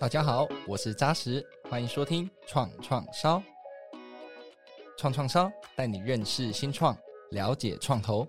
[0.00, 3.42] 大家好，我是扎实，欢迎收听创创烧。
[4.96, 6.96] 创创烧带你认识新创，
[7.32, 8.24] 了解创投，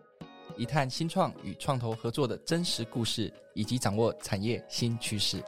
[0.57, 5.43] 一探新创与创投合作的真实故事，以及掌握产业新趋势。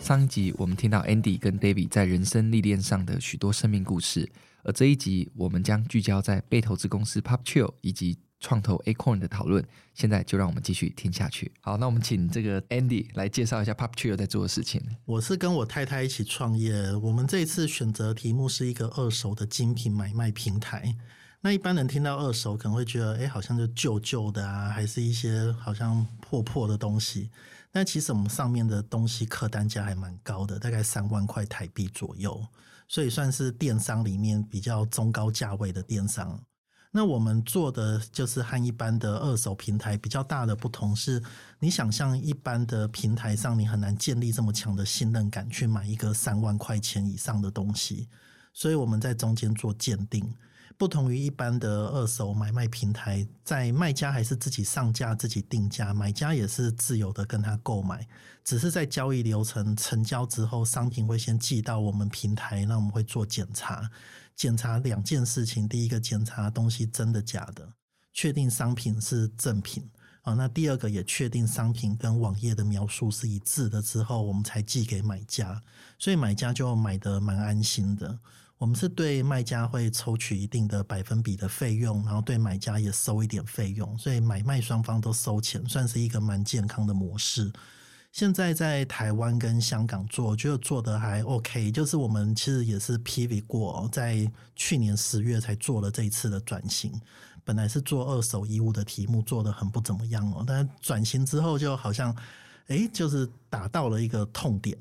[0.00, 4.28] 上一集我们听到 Andy 跟 David 在人生历练上的许多生命故事，
[4.64, 9.64] 而这一集我们将聚焦在被投资公司 Popchill 以及创投 Acorn 的讨论。
[9.94, 11.52] 现在就让我们继续听下去。
[11.60, 14.82] 好，那我们请这个 Andy 来介绍一下 Pop Trio 在做的事情。
[15.04, 20.96] 我是跟我太太一起创业，我们这一次选择题目是一个二手的精品买卖平台。
[21.42, 27.30] 那一般人听到二手可能会觉得，哎，好像就旧旧的啊，还是一些好像破破的东西。
[27.70, 32.40] 但其实我们上面的东西客单价还蛮高的，大概三万块台币左右，
[32.86, 36.40] 所以算是电商里面比较中高价位的电商。
[36.94, 41.22] 那我们做的就是和一般的二手平台比较大的不同是，
[41.58, 48.08] 你想象一般的平台上你很难建立这么强的信任感去买一个三万块钱以上的东西，
[48.52, 50.32] 所以我们在中间做鉴定。
[50.78, 58.06] 不同于一般的二手买卖平台，在卖家还是自己上架、自己定价，买家也是自由的跟他购买。
[58.42, 63.88] 只是在交易流程成交之后，商品会先寄到我们平台，那我们会做检查，
[64.42, 67.74] 检查两件事情：第一个，检查东西真的假的，
[68.12, 69.88] 确定商品是正品
[70.22, 75.62] 啊；那第二个，也确定商品跟网页的描述是一致的之后，我们才寄给买家，
[75.96, 78.18] 所以买家就买得蛮安心的。
[78.58, 87.52] 我们是对卖家会抽取一定的百分比的费用，然后对买家也收一点费用，所以买卖双方都收钱，算是一个蛮健康的模式。
[88.12, 91.72] 现在在台湾跟香港做，我觉得做得还 OK。
[91.72, 96.92] 就是我们其实也是 PV 过，在去年十月才做了这一次的转型。
[97.42, 102.14] 本来是做二手衣物的题目，做得很不怎么样哦，但转型之后就好像，
[102.66, 104.76] 诶，就是打到了一个痛点。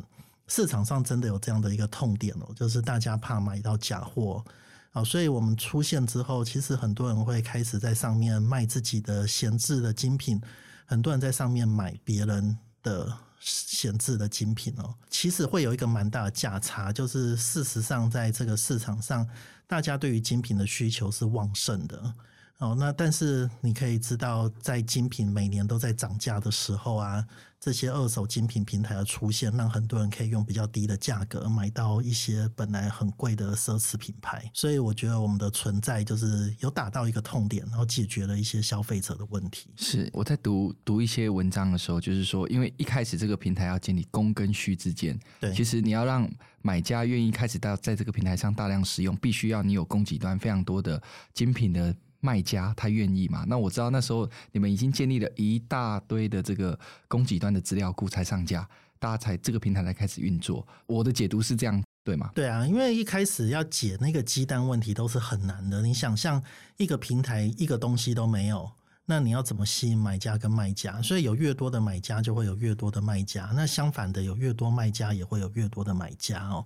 [0.48, 4.44] 市场上真的有这样的一个痛点哦，就是大家怕买到假货
[4.92, 10.40] 啊，所以我们出现之后，其实很多人会开始在上面卖自己的闲置的精品，
[10.86, 19.28] 很多人在上面买别人的闲置的精品哦，其实会有一个蛮大的价差，就是事实上在这个市场上，
[19.68, 22.14] 大家对于精品的需求是旺盛的。
[22.62, 27.26] 哦，那但是你可以知道，在精品每年都在涨价的时候啊，
[27.60, 34.48] 这些二手精品平台的出现，让很多人可以用比较低的价格买到一些本来很贵的奢侈品牌。
[34.54, 39.72] 所以我觉得我们的存在就是有打到一个痛点，然后解决了一些消费者的问题。
[39.76, 46.30] 是我在读读一些文章的时候，就是说，因为一开始这个平台要建立供跟需之间，对，其实你要让
[46.62, 51.02] 买家愿意开始到在这个平台上大量使用，必须要你有供给端非常多的
[51.34, 51.96] 精品的。
[52.22, 53.44] 卖家他愿意嘛？
[53.48, 58.66] 那我知道那时候你们已经建立了一大堆的这个供给端的资料库才上架，
[59.00, 60.66] 大家才这个平台才开始运作。
[60.86, 62.32] 我的解读是这样，对吗？
[62.36, 65.82] 对啊，因为一开始要解那个鸡蛋问题都是很难的。
[65.82, 66.42] 你想象
[66.78, 68.72] 一个平台一个东西都没有，
[69.06, 71.02] 那你要怎么吸引买家跟卖家？
[71.02, 76.64] 所以有越多的买家就会有越多的卖家，那相反的有越多卖家也会有越多的买家哦。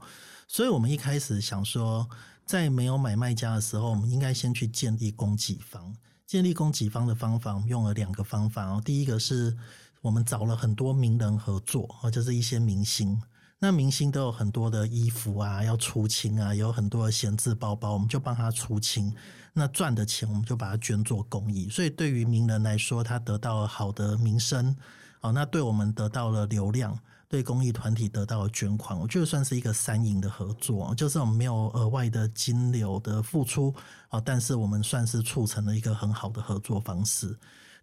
[0.48, 2.08] 所以我们一开始想说。
[2.46, 5.96] 在没有买卖家的时候，我们应该先去建立供给方。
[6.28, 8.82] 建立供给方的方法，我们用了两个方法哦。
[8.84, 9.56] 第一个是
[10.02, 13.22] 我们找了很多名人合作，就是一些明星。
[13.58, 19.14] 那明星都有很多的衣服啊，要出清啊，有很多的闲置包包，我们就帮他出清。
[19.54, 21.70] 那赚的钱，我们就把它捐做公益。
[21.70, 24.76] 所以对于名人来说，他得到了好的名声，
[25.22, 27.00] 哦，那对我们得到了流量。
[27.28, 33.74] 对公益团体得到了捐款，我觉得算是一个三赢的合作，就是我们没有额外的金流的付出
[34.10, 37.38] 啊，但是我们算是促成了一个很好的合作方式。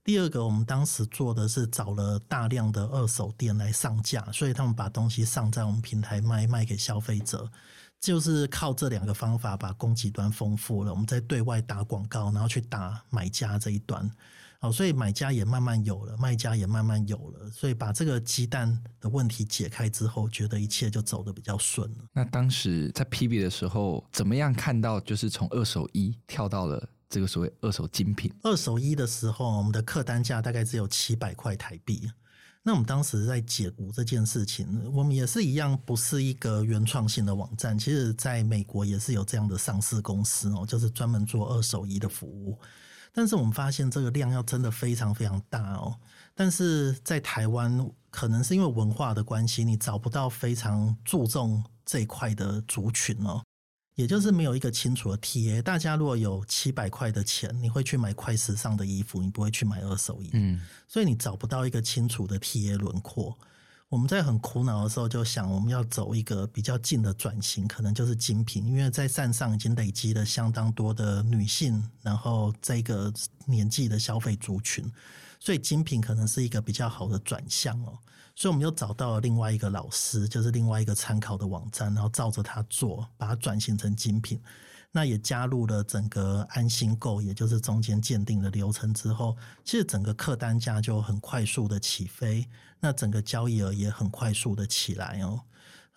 [0.04, 7.48] 第二个，我们当时做的是找了大量的二手店来上架，所以他们把东西上在我们平台卖，卖给消费者，
[8.00, 10.90] 就是靠这两个方法把供给端丰富了。
[10.90, 14.10] 我们在对外打广告，然后去打买家这一端。
[14.62, 21.98] 好，所以买家也慢慢有了，卖家也慢慢有了，所以把这个鸡蛋的问题解开之后，觉得一切就走得比较顺了。
[22.12, 28.32] 那当时在 PB 的时候，怎么样看到就是从二手一跳到了这个所谓二手精品？
[28.44, 32.08] 二手一的时候，我们的客单价大概只有七百块台币。
[32.62, 37.76] 那我们当时在解读这件事情，我们也是一样，不是一个原创性的网站。
[37.76, 42.56] 其实，在美国也是有这样的上市公司哦，就是专门做二手一的服务。
[43.12, 45.96] 但是我们发现这个量要真的非常非常大哦，
[46.34, 53.42] 但是在台湾可能是因为文化的关系，你找不到非常注重这一块的族群哦。
[53.94, 55.60] 也就是没有一个清楚的 TA。
[55.60, 60.30] 大家如果有七百块的钱，你会去买快时尚的衣服，你不会去买二手衣。
[60.32, 60.58] 嗯，
[60.88, 63.38] 所以你找不到一个清楚的 TA 轮廓。
[63.92, 73.12] 我们在很苦恼的时候，就想我们要走一个比较近的转型，可能就是精品，因为在站上已经累积了相当多的女性，然后这个
[73.44, 74.90] 年纪的消费族群，
[75.38, 77.98] 所以精品可能是一个比较好的转向哦。
[78.34, 84.40] 所以我们又找到了另外一个老师，就是另外一个参考的网站，然后照着它做，把它转型成精品。
[84.92, 89.34] 那也加入了整个安心购，也就是中间鉴定的流程之后，
[89.64, 92.46] 其实整个客单价就很快速的起飞，
[92.78, 95.40] 那整个交易额也很快速的起来哦。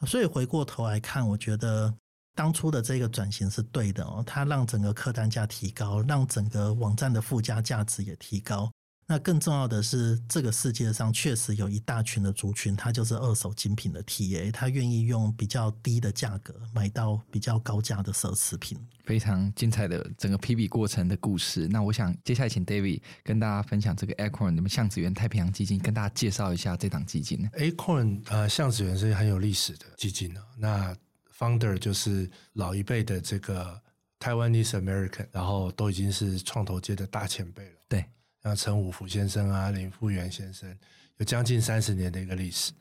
[0.07, 1.93] 所以回过头来看，我觉得
[2.33, 8.71] 当初的这个转型是对的哦，它让整个客单价提高，让整个网站的附加价值也提高。
[9.07, 18.75] 那更重要的是，这个世界上确实有一大群的族群，它就是二手精品的 TA，他愿意用比较低的价格买到比较高价的奢侈品。
[19.05, 21.67] 非常精彩的整个批比过程的故事。
[21.67, 27.47] 那我想接下来请 David 跟大家分享这个 Acorn，你们橡子园太平洋基金，跟大家介绍一下这档基金。
[27.51, 30.41] Acorn 呃，橡子园是很有历史的基金呢。
[30.57, 30.97] 那
[31.37, 33.79] Founder 就是老一辈的这个
[34.19, 37.75] Taiwanese American，然后都已经是创投界的大前辈了。
[37.87, 38.03] 对。
[38.45, 40.69] 像陈五福先生啊，林富源先生，
[41.17, 42.71] 有将近三十年的一个历史。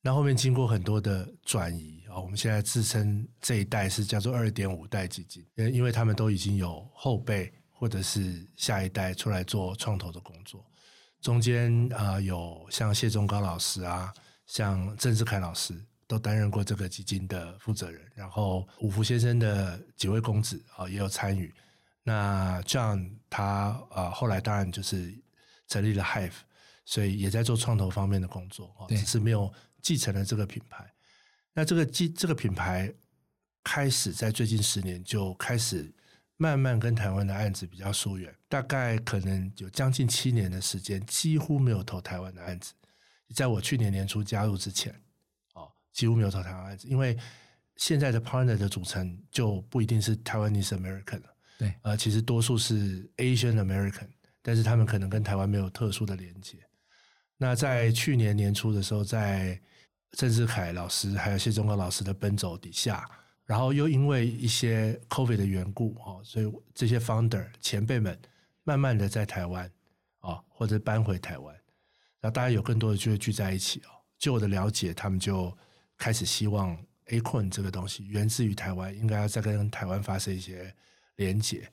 [0.00, 10.66] 那后面经过很多的转移啊，我们现在自称这一代是叫做二点五代基金，因为他们都已经有后辈或者是下一代出来做创投的工作。
[11.20, 14.12] 中间啊，有像谢忠高老师啊，
[14.46, 18.02] 像郑志凯老师都担任过这个基金的负责人。
[18.16, 21.54] 然后五福先生的几位公子啊，也有参与。
[22.04, 25.12] 那 John 他呃后来当然就是
[25.66, 26.34] 成立了 Hive，
[26.84, 30.92] 所以也在做创投方面的工作哦，只是没有继承了这个品牌。
[31.54, 32.92] 那这个继这个品牌
[33.62, 35.90] 开始在最近十年就开始
[36.36, 42.74] 慢慢跟台湾的案子比较疏远，大概可能有将近七年的时间，几乎没有投台湾的案子。
[43.34, 44.94] 在我去年年初加入之前，
[45.54, 47.16] 哦，几乎没有投台湾案子，因为
[47.76, 51.33] 现在的 partner 的组成就不一定是 Taiwanese American 了。
[51.56, 54.08] 对，呃，其实多数是 Asian American，
[54.42, 56.58] 但是他们可能跟台湾没有特殊的连接。
[57.36, 59.60] 那在去年年初的时候，在
[60.12, 63.08] 郑志凯老师还有谢忠刚老师的奔走底下，
[63.44, 68.18] 然后又因为一些 COVID 的缘故，哦，所以这些 founder 前辈们
[68.64, 69.70] 慢慢的在台湾，
[70.20, 71.54] 哦，或者搬回台湾，
[72.20, 75.56] 然后大家有更多的机会聚在一起，哦，就我的了解，他们就
[75.96, 80.74] 开始希望 Acorn 这个东西源自于台湾，应该要再跟台湾发生一些。
[81.16, 81.70] 连结，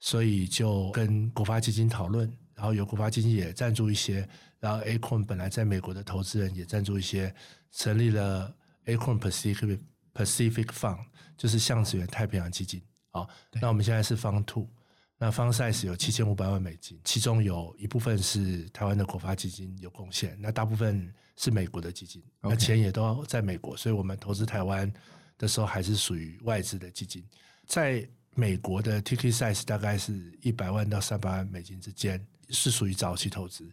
[0.00, 4.28] 所以就跟国发基金讨论，然后由国发基金也赞助一些，
[4.58, 7.34] 然后 Acorn 本来在美国的投资人也赞助一些，
[7.70, 8.54] 成立了
[8.84, 9.78] Acorn Pacific
[10.12, 10.98] Pacific Fund，
[11.36, 12.82] 就是向子源太平洋基金。
[13.10, 13.28] 好，
[13.60, 14.68] 那我们现在是 Fund Two，
[15.16, 24.92] 那 Fund Size 有七千五百万美金，其中有一部分是台湾的国发基金有贡献，那大部分是美国的基金，那钱也都在美国，所以我们投资台湾
[25.38, 27.24] 的时候还是属于外资的基金，
[27.66, 28.06] 在。
[28.34, 33.70] 美国的 ticket size 大概是一百万到三百万美金之间，是属于早期投资。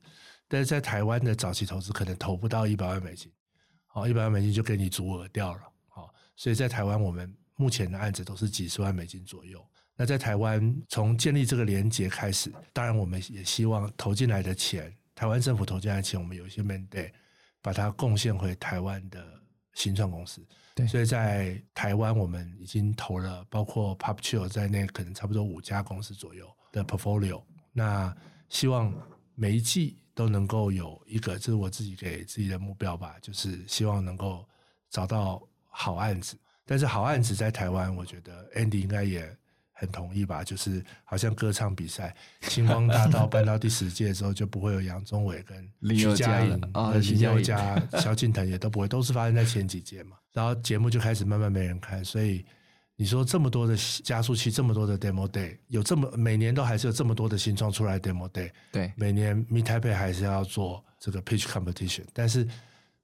[0.47, 3.31] 但是在台湾的早期投资可能投不到一百万美金，
[3.85, 9.63] 好，一百万美金就给你足额掉了，好，所以在台湾我们目前的案子都是几十万美金左右。
[9.95, 17.11] 那在台湾从建立这个连接开始，当然我们也希望投进来的钱，台湾政府投进来的钱，我们有一些 mandate
[17.61, 19.23] 把它贡献回台湾的
[19.73, 20.45] 新创公司。
[20.87, 27.41] 所以在台湾，我们已经投了包括 Popchill 在内，可能差不多五家公司左右的 portfolio。
[27.71, 28.15] 那
[28.49, 28.93] 希望
[29.35, 34.45] 每一季都能够有一个，这是我自己给自己的目标吧，就是希望能够
[34.89, 36.37] 找到好案子。
[36.65, 39.35] 但是好案子在台湾，我觉得 Andy 应该也。
[39.79, 40.43] 很同意吧？
[40.43, 45.57] 就是好像歌唱比赛，星光大道办到第十届的时候，就不会有杨宗纬跟
[45.95, 50.17] 徐佳莹啊，林宥嘉、萧敬腾也都不会，都是发生在前几届嘛。
[50.33, 52.45] 然后节目就开始慢慢没人看，所以
[52.97, 62.45] 你说这么多的加速器，这么多的 demo day，有这么每年都还是有这么多的新创出来 demo day，对，每年 Meet Taipei 还是要做这个 pitch competition，但是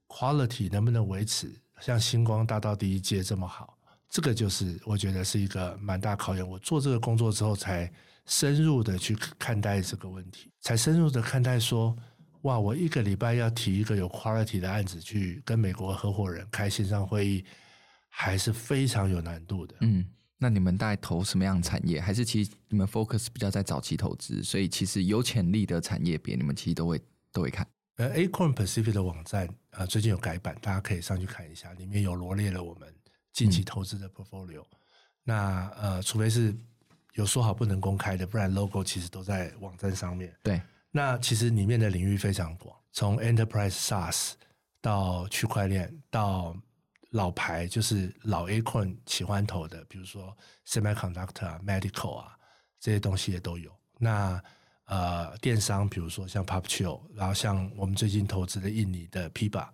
[0.10, 3.75] quality 能不能维持像星光大道第一届这么好？
[4.16, 6.50] 这个就是我觉得是一个蛮大考验。
[6.50, 7.92] 我做这个工作之后，才
[8.26, 11.94] 深入的去看待这个问题，才深入的看待说，
[12.44, 17.44] 哇，我一个礼拜要提一个有 quality 的案子去跟美国合伙人开线上会议，
[18.08, 19.76] 还是非常有难度的。
[19.82, 20.06] 嗯，
[20.38, 22.00] 那你们大概投什么样的产业？
[22.00, 24.42] 还是其实你们 focus 比较在早期投资？
[24.42, 27.02] 所以其实有潜力的产业别，你们其实都会
[27.34, 27.68] 都会看。
[27.98, 32.88] 呃，Acorn Pacific 的网站啊，呃，最近有改版，大家可以上去看一下，里面有罗列了我们。
[33.36, 34.78] 近期投资的 portfolio，、嗯、
[35.26, 36.56] 那呃，除非是
[37.16, 40.34] 有说好不能公开的，不然 logo 其实都在网站上面。
[40.42, 44.32] 对，那其实里面的领域非常广，从 enterprise SaaS
[44.80, 46.56] 到区块链到
[47.10, 52.38] 老牌，就是老 Acorn 喜欢投的，比如说 semiconductor 啊、medical 啊
[52.80, 53.70] 这些东西也都有。
[53.98, 54.42] 那
[54.86, 59.74] 呃，电商比如说像 Popchill，然后像我们最近投资的印尼的 Piba 啊、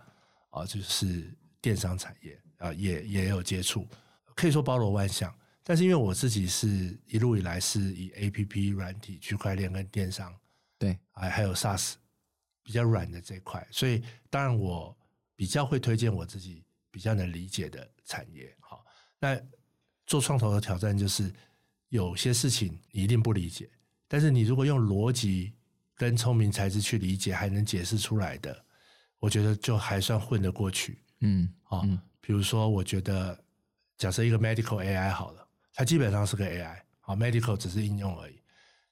[0.52, 3.88] 呃，就是电商产业啊、呃，也也有接触，
[4.36, 5.34] 可以说包罗万象。
[5.64, 10.34] 但是因为我自己是一路以来是以 APP 软体、区块链跟电商，
[10.78, 11.94] 对，还还有 SaaS
[12.64, 14.96] 比较软的这一块，所以当然我
[15.36, 18.56] 比较会推荐我自己比较能理解的产业。
[18.60, 18.86] 好，
[19.20, 19.40] 那
[20.06, 21.32] 做创投的挑战就是
[21.90, 23.70] 有些事情你一定不理解，
[24.08, 25.54] 但是你如果用逻辑
[25.96, 28.66] 跟聪明才智去理解，还能解释出来的，
[29.20, 31.04] 我觉得就还算混得过去。
[31.20, 31.86] 嗯，好，
[32.22, 33.38] 比如说我觉得
[33.98, 35.48] 假设一个 medical AI 好了。
[35.74, 38.42] 它基本上是个 AI，好，medical 只是应用而已。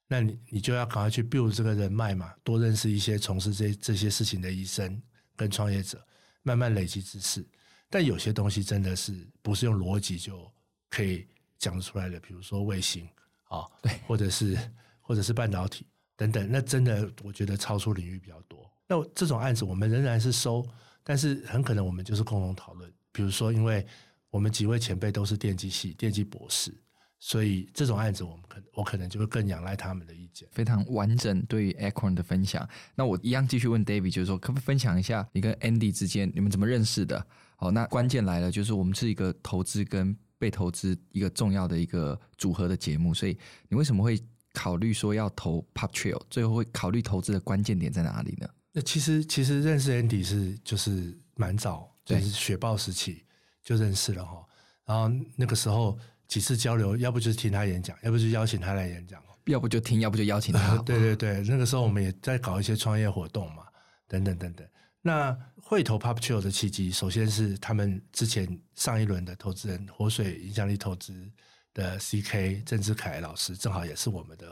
[0.08, 5.00] 那你你就要赶快去 build 这个人脉嘛，多认识一些从事这这些事情的医生
[5.36, 6.02] 跟创业者，
[6.42, 7.46] 慢慢累积知识。
[7.90, 10.50] 但有些东西真的是不是用逻辑就
[10.90, 13.06] 可以讲出来的，比如说卫星
[13.50, 14.58] 啊，对，或者是
[15.02, 18.72] 或者是半导体等等，那真的我觉得超出领域比较多。
[18.88, 20.66] 那这种案子我们仍然是收，
[21.04, 22.90] 但是很可能我们就是共同讨论，
[23.20, 23.86] 比如说因为。
[24.32, 26.72] 我们几位前辈都是电机系、电机博士，
[27.18, 30.48] 所以这种案子我们可能我可能就会更仰赖他们的意见。
[30.52, 32.70] 非常完整对于 Acorn 的分享。
[32.94, 37.26] 那我一样继续问 David，就是说可不可以分享一下你跟 Andy 之间你们怎么认识的？
[37.56, 43.36] 好，那关键来了，就是我们是一个投资跟被投资一个重要的一个组合的节目，所以
[43.68, 44.22] 你为什么会
[44.54, 46.22] 考虑说要投 Poptrail？
[46.30, 48.48] 最后会考虑投资的关键点在哪里呢？
[48.72, 53.24] 那其实其实认识 Andy 是就是蛮早，就是雪豹时期。
[53.62, 54.44] 就认识了哈，
[54.84, 55.96] 然后那个时候
[56.28, 60.76] 几次交流，要不就是听他演讲，要不就邀请他来演讲，要不就听，要不就邀请他。
[60.78, 63.64] 对对对，那个时候我们也在搞一些创业活动嘛，
[64.08, 64.68] 等等等等。
[65.02, 71.30] 那会投 Popchill 的契机，首先是他们之前上一轮的投资人活水影响力投资
[71.76, 74.52] 的 CK 郑志凯老师，正好也是我们的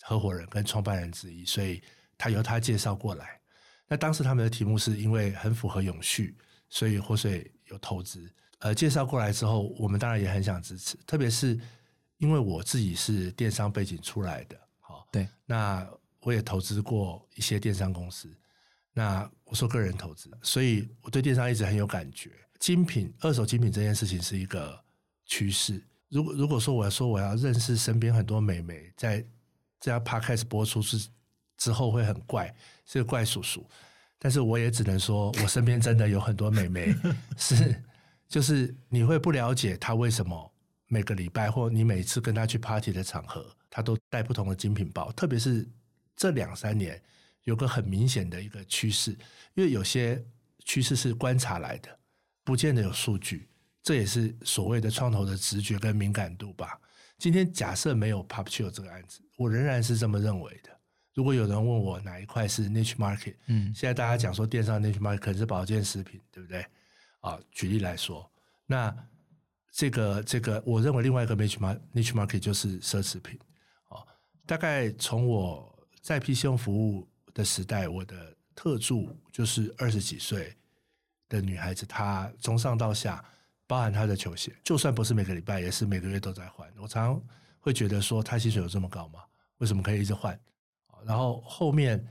[0.00, 1.82] 合伙人跟创办人之一，所以
[2.16, 3.38] 他由他介绍过来。
[3.86, 6.34] 那当时他们的题目是因为很符合永续，
[6.76, 8.30] 所以活水有投资。
[8.58, 11.58] 呃，介绍过来之后，我们当然也很想支持，特别是
[12.18, 15.88] 因为我自己是电商背景出来的，好，对，那
[16.20, 18.30] 我也投资过一些电商公司，
[18.92, 22.30] 那我说个人投资，所以我对电商一直很有感觉。
[22.58, 24.78] 精品、二手精品这件事情是一个
[25.24, 25.82] 趋势。
[26.10, 29.24] 如果如果说我要说我要认识身边很多美眉，在
[29.80, 31.08] 这样 podcast 播出之
[31.56, 32.54] 之后会很怪，
[32.84, 33.66] 是个怪叔叔，
[34.18, 36.94] 但是我也只能说我身边真的有很多美眉
[37.36, 37.82] 是。
[38.28, 40.52] 就是你会不了解她为什么
[40.88, 45.12] 每个礼拜或你每次跟她去 party 的场合，她都带不同的精品包。
[45.12, 45.64] 特别是
[46.16, 47.00] 这两三年
[47.44, 49.12] 有个很明显的一个趋势，
[49.54, 50.20] 因为有些
[50.64, 51.96] 趋势是观察来的，
[52.42, 53.48] 不见得有数据。
[53.80, 56.80] 这也是所谓的创投的直觉跟敏感度吧。
[57.18, 60.75] 今天假设没有 Popchill 这个案子，我仍然是这么认为的。
[61.16, 66.64] 如果有人问我哪一块是 niche market，嗯，现在大家讲说电商 niche market 可能是保健食品，对不对？
[67.20, 68.30] 啊，举例来说，
[68.66, 68.94] 那
[69.72, 73.40] 这个这个，我认为另外一个 niche market niche market 就是奢侈品。
[73.88, 74.04] 啊，
[74.44, 80.54] 大概从我在 PC 用服务的时代，我的特助就是二十几岁
[81.30, 83.24] 的女孩子，她从上到下，
[83.66, 86.70] 包含她的球鞋，就算不是每个礼拜，也是每个月都在换。
[86.76, 87.22] 我常常
[87.58, 89.20] 会觉得说，她薪水有这么高吗？
[89.56, 90.38] 为什么可以一直换？
[91.06, 92.04] 然后后面。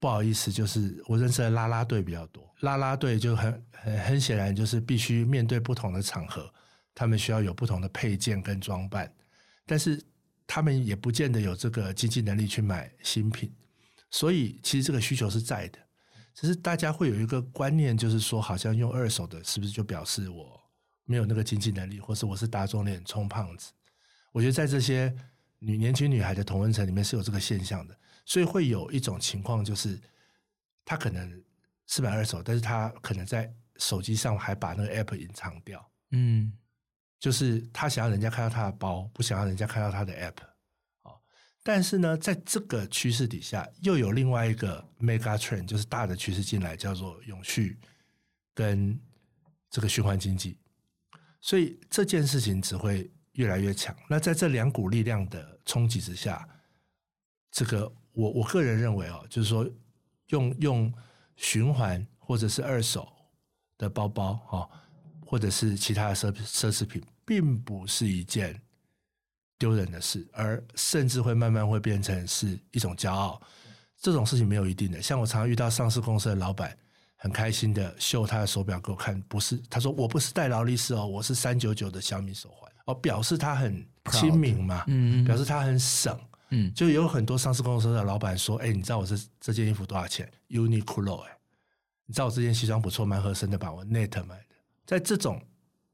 [0.00, 6.52] 不好意思，就是我认识的啦啦队比较多，啦啦队就很很很显然就是必须面对不同的场合，
[6.92, 9.08] 他们需要有不同的配件跟装扮，
[9.64, 10.04] 但是
[10.44, 13.54] 他们也不见得有这个经济能力去买新品，
[14.10, 15.78] 所以其实这个需求是在的，
[16.34, 20.60] 只是大家会有一个观念，就是说好像用二手的，是不是就表示我
[21.04, 23.70] 没有那个经济能力，或是我是打肿脸充胖子？
[24.32, 25.14] 我觉得在这些
[25.60, 27.96] 女年轻女孩的同温层里面是有这个现象的。
[28.24, 30.00] 所以会有一种情况，就是
[30.84, 31.42] 他可能
[31.86, 35.90] 是买二手，但是他可能在手机上还把那个 app 隐藏掉。
[36.12, 36.52] 嗯，
[37.18, 40.36] 就是他想要人家看到他的包，不想要人家看到他的 app。
[41.02, 41.20] 哦，
[41.64, 47.78] 但是呢，在这个趋势底下，又有另外一个 mega trend，就是大的趋势进来，叫做永续
[48.54, 48.98] 跟
[49.68, 50.60] 这个循环经济。
[51.40, 53.96] 所以这件事情只会越来越强。
[54.08, 56.48] 那在这两股力量的冲击之下，
[57.50, 57.92] 这个。
[58.12, 59.68] 我我个人认为哦，就是说
[60.28, 60.92] 用用
[61.36, 63.12] 循环或者是二手
[63.76, 64.68] 的包包哈，
[65.24, 68.60] 或者是其他的奢奢侈品并不是一件
[69.58, 73.40] 丢人的事，而甚至会慢慢会变成是一种骄傲。
[74.00, 76.76] 这种事情没有一定的，像我常常遇到上市公司的老板，
[77.14, 86.18] 很开心的秀他的手表给我看，不是，他说我不是戴劳力士哦，我是三九九的小米手环哦，表示他很亲民嘛，嗯，表示他很省，
[86.54, 91.38] 嗯，就有很多上市公司的老板说，哎，你知道我这这件衣服多少钱？Uniqlo，哎，
[92.04, 93.72] 你知道我这件西装不错，蛮合身的吧？
[93.72, 94.44] 我 Net 买的。
[94.84, 95.42] 在这种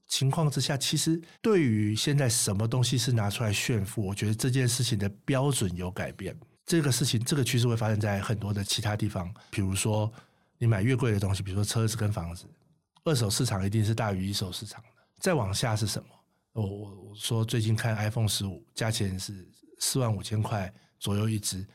[0.09, 6.37] 情况之下，其实对于现在什么东西是拿出来炫富，我觉得这件事情的标准有改变。
[6.67, 9.33] 这个事情，这个趋势会发生在很多的其他地方。
[9.51, 10.13] 比如说，
[10.59, 12.45] 你买越贵的东西，比如说车子跟房子，
[13.05, 14.89] 二手市场一定是大于一手市场的。
[15.21, 16.09] 再往下是什么？
[16.53, 19.49] 我我我说最近看 iPhone 十五，价钱是
[19.79, 21.67] 四万五千块左右一支。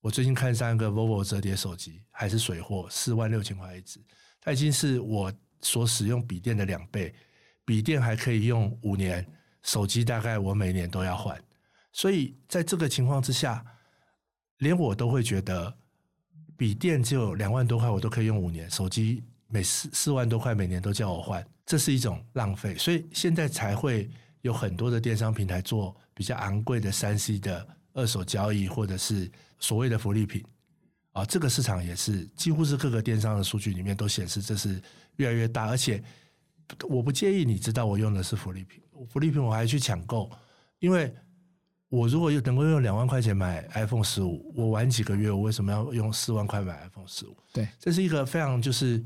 [0.00, 4.00] 我最近看上一个 Vivo 折叠手机，还是水货，四万六千块一支。
[4.40, 7.14] 它已经是我所使用笔电的两倍，
[7.64, 9.26] 笔电还可以用五年，
[9.62, 11.42] 手机大概我每年都要换。
[11.92, 13.64] 所以在这个情况之下。
[14.58, 15.76] 连我都会觉得，
[16.56, 22.74] 笔电只有两万多块，我都可以用五年；手机每四四万多块，每年都叫我换，这是一种浪费。
[22.78, 24.08] 所以现在才会
[24.44, 30.44] 有很多的电商平台做比较昂贵的三 C 的二手交易，或者是所谓的福利品
[31.12, 31.24] 啊。
[31.24, 34.80] 这个市场也是几乎是各个电商的数据里面都显示这是
[35.16, 35.68] 越来越大。
[35.68, 36.02] 而且
[36.88, 40.30] 我不介意你知道我用的是福利品，福利品我还去抢购，
[40.78, 41.12] 因为。
[41.90, 47.36] 我如果有能够用两万块钱买 iPhone 十五，我玩几个月，我为什么要用四万块买 iPhone 十五？
[47.52, 49.00] 对，这是一个非常就是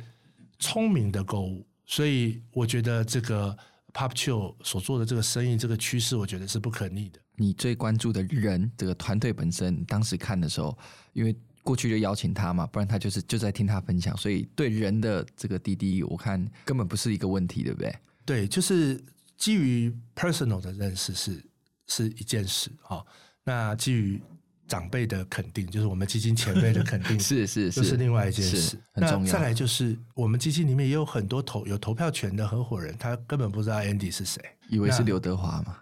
[0.58, 3.54] 聪明的购物，所以我觉得这个
[3.98, 7.18] Pop Chill 所做的这个生意，这个趋势，我觉得是不可逆的。
[7.34, 10.78] 你最关注的人，这个团队本身，当时看的时候，
[11.14, 17.92] 因为过去就邀请他嘛，不然他就是就在听他分享，所以对人的这个滴滴，我看根本不是一个问题，对不对？
[18.24, 19.02] 对，就是
[19.36, 21.44] 基于 personal 的认识是。
[21.90, 23.02] 是一件事哈，
[23.44, 24.20] 那基于
[24.68, 29.32] 长辈的肯定，就是我们基金前辈的肯定，是 是是，是另外一件事，很重要。
[29.32, 35.78] 再来就是我们基金里面也有很多投有投票权的合伙人，他根本不知道 Andy 是谁，以为是刘德华嘛，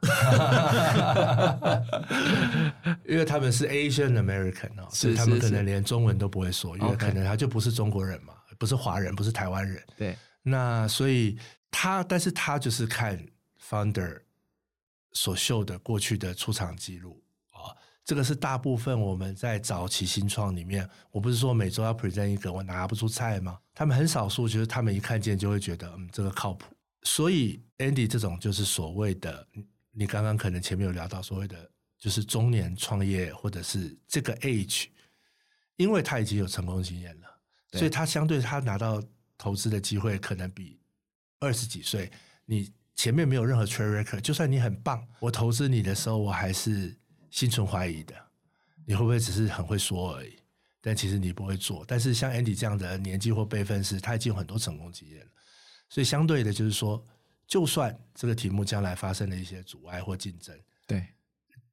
[3.04, 9.82] 因为他们是 Asian American 哦，所以他们可能连中文都不会说，因为可能他就不是中国人嘛，不是华人，不是台湾人。
[9.96, 11.36] 对，那所以
[11.70, 13.20] 他，但是他就是看
[13.68, 14.20] Founder。
[15.18, 17.18] 所秀的过去的出场记录。
[17.18, 17.25] 啊，
[18.06, 23.58] 这个是大部分我们在早期新创里面，我不是说每周要 present 一个，我拿不出菜吗？
[23.74, 26.72] 他们很少数，就是他们一看见就会觉得，嗯，这个靠谱。
[27.02, 29.44] 所以 Andy 这种就是所谓的，
[29.90, 34.86] 你刚刚可能前面有聊到所谓的，就是中年创业或者是这个 age，
[35.74, 37.26] 因为他已经有成功经验了，
[37.72, 39.02] 所以他相对他拿到
[39.36, 40.78] 投资的机会可能比
[41.40, 42.10] 二十几岁
[42.44, 42.72] 你。
[42.96, 46.96] 前面没有任何 track record，就算你很棒，我投资你的时候，我还是
[47.36, 48.14] 心存怀疑的。
[48.86, 50.38] 你会不会只是很会说而已？
[50.80, 51.84] 但其实你不会做。
[51.86, 55.30] 但是像 Andy 这样的年纪或辈分是，他已经有很多成功经验了。
[55.90, 57.04] 所以相对的，就是说，
[57.46, 61.06] 就算这个题目将来发生了一些阻碍或竞争，对，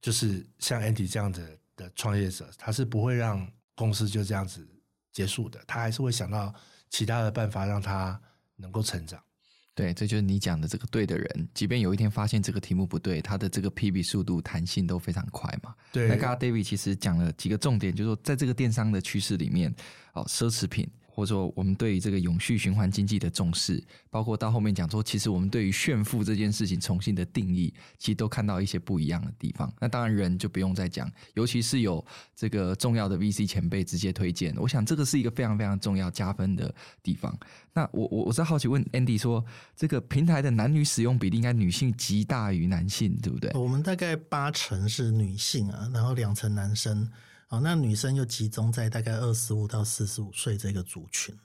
[0.01, 4.67] 就是像 Andy 这样子的创业者，他是不会让公司就这样子
[5.13, 5.63] 结束的。
[5.65, 6.53] 他还是会想到
[6.89, 8.21] 其他的办法，让他
[8.57, 9.23] 能够成长。
[9.75, 15.73] 对，这就是你讲的这个对的人，即便有一天发现这个题目不对，他的这个 PB 速度、弹性都非常快嘛。
[15.91, 19.73] 对，那刚刚 David 其实讲了几个重点，就是说在这个电商的趋势里面，
[20.13, 20.87] 哦，奢侈品。
[21.15, 29.71] 或者说，我们对于这个永续循环经济的重视，包括到后面讲说，其实我们对于炫富这件事情重新的定义，其实都看到一些不一样的地方。
[29.79, 32.03] 那当然，人就不用再讲，尤其是有
[32.35, 36.73] 这个重要的 VC 前辈直接推荐，我想这个是一个非常非常重要加分的
[37.03, 37.37] 地方。
[37.73, 39.45] 那我我我在好奇问 Andy 说，
[39.75, 43.51] 这个平台的男女使用比例应该女性极大于男性，对不对？
[43.53, 47.07] 我们大概八成是女性啊，然后两成男生。
[47.53, 51.37] 哦，那女生又集中在大概二十五到四十五岁这个族群。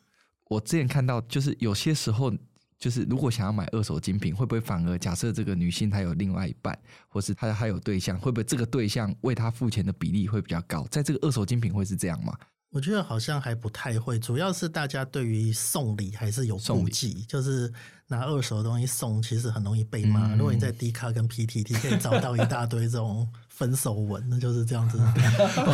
[0.49, 2.33] 我之前看到，就是有些时候，
[2.79, 6.77] 就是如果想要买二手精品，会不会反而假设这个女性她有另外一半，
[7.09, 10.87] 或是她还有对象，会不会这个对象为她付钱的比例会比较高？
[10.91, 12.33] 在这个二手精品会是这样吗？
[12.71, 17.71] 我觉得好像还不太会，主要是大家对于送礼还是有顾忌，就是
[18.07, 20.33] 拿二手的东西送，其实很容易被骂。
[20.33, 23.29] 嗯、如果你在 D 卡跟 PTT 可以找到一大堆这种。
[23.59, 24.97] 分手文，那就是这样子。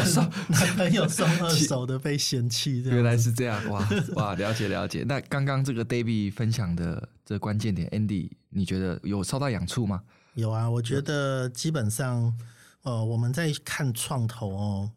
[0.06, 4.34] 送 男朋友送二手的被嫌弃，原来是这样哇 哇！
[4.36, 5.04] 了解了解。
[5.06, 10.02] 那刚刚这个 David 分享的这关键点，Andy，你觉得有受到痒处吗？
[10.32, 12.32] 有啊，我觉得基本上，
[12.84, 14.90] 呃，我们在看创投哦，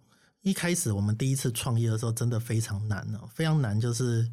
[0.44, 4.26] 一开始我们第一次创业的时候，真的非常难哦，非常难，就是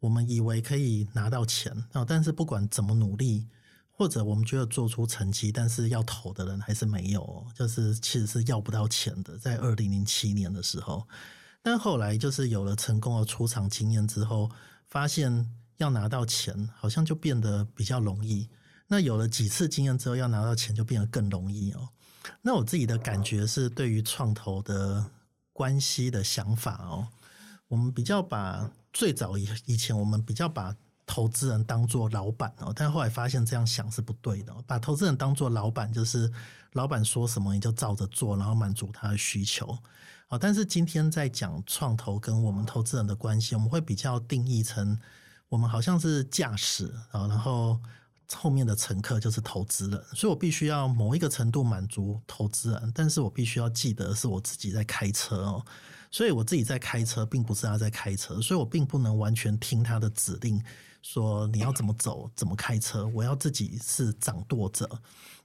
[0.00, 3.46] 我们以为可以拿到钱哦，但是不管怎么努力。
[3.98, 9.36] 或者我们觉得做出成绩，但是要投的人还是没有，就是其实是要不到钱的。
[9.36, 11.04] 在二零零七年的时候，
[11.62, 14.48] 但后来就是有了成功的出场经验之后，
[14.86, 18.48] 发现要拿到钱好像就变得比较容易。
[18.86, 21.88] 那有了几次经验之后，要拿到钱就变得更容易哦。
[22.40, 25.04] 那我自己的感觉是，对于创投的
[25.52, 27.08] 关系的想法哦，
[27.66, 30.76] 我们比较把最早以以前我们比较把。
[31.18, 34.54] 投资人当做老板哦，但后来发现这样想是不对的。
[34.68, 36.32] 把投资人当做老板，就是
[36.74, 39.76] 老板说什么你就照着做，然后满足他的需求。
[40.28, 44.96] 好但是今天在讲创投跟我们投资人的关系，我们会比较定义成
[45.48, 47.80] 我们好像是驾驶啊，然后
[48.32, 55.66] 后面的乘客就是投资人，所以我必须要某一个程度满足投资人，但是我必须要记得是我自己在开车哦。
[56.12, 60.62] 所以我自己在开车，并不是他在开车，所以我并不能完全听他的指令，
[61.10, 64.86] 说你要怎么走、怎么开车，我要自己是掌舵者。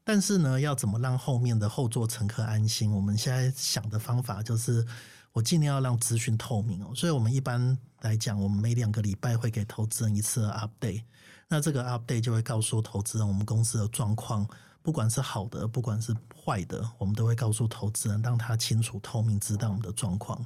[0.03, 2.91] 但是呢，要怎么让后面的后座乘客安心？
[2.91, 4.85] 我们现在想的方法就是，
[5.31, 6.91] 我尽量要让资讯透明哦。
[6.93, 11.03] 所以我们一般来讲，我们每两个礼拜会给投资人一次 update，
[11.47, 14.45] 那这个 update 就会告诉投资人我们公司的状况。
[14.81, 16.13] 不管是好的，不管是
[16.45, 20.45] 坏的，我们都会告诉投资人，让他清楚透明，知道我们的状况。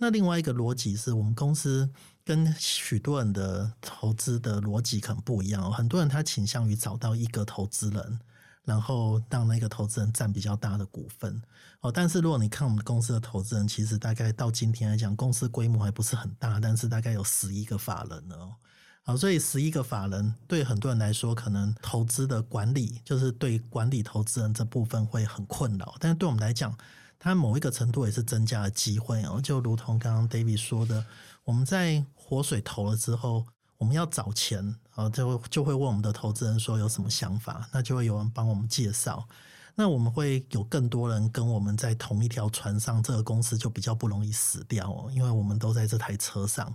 [0.00, 1.88] 那另外一个逻辑是我们公司
[2.28, 5.72] 跟许多人的投资的逻辑可能不一样。
[5.72, 8.20] 很多人他倾向于找到一个投资人，
[8.66, 11.40] 然后让那个投资人占比较大的股份。
[11.80, 18.56] 哦，但是如果你看我们公司的投资人，其实大概到今天来讲，公司规模还不是很大，但是大概有十一个法人哦。
[19.04, 25.94] 好，所以十一个法人对很多人来说，可能投资的管理就是对管理投资人这部分会很困扰。
[25.98, 26.76] 但是对我们来讲，
[27.18, 29.40] 它某一个程度也是增加了机会哦。
[29.42, 31.06] 就如同刚刚 David 说的，
[31.44, 33.46] 我们在活水投了之后，
[33.78, 39.26] 我们要找钱啊，就就会问我们的投资人说有什么想法，那就会有人帮我们介绍。
[39.74, 46.70] 那我们会有更多人跟我们在同一条船上，这个公司就比较不容易死掉哦，因为我们都在这台车上。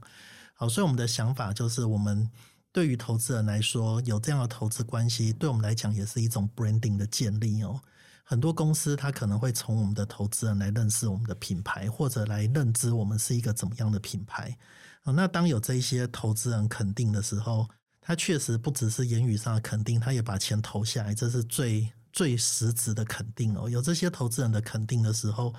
[0.56, 2.28] 好，所以我们的想法就是，我们
[2.72, 7.80] 对于投资人来说，有这样的投资关系，对我们来讲也是一种 branding 的建立哦。
[8.24, 14.58] 很多公司它可能会从我们的投资人来认识我们的品牌，或者来认知我们是一个怎么样的品牌。
[15.04, 17.68] 哦那当有这一些投资人肯定的时候，
[18.02, 23.70] 他确实不只是言语上的肯定，他也把钱投下来，这是最最实质的肯定哦。
[23.70, 25.54] 有这些投资人的肯定的时候，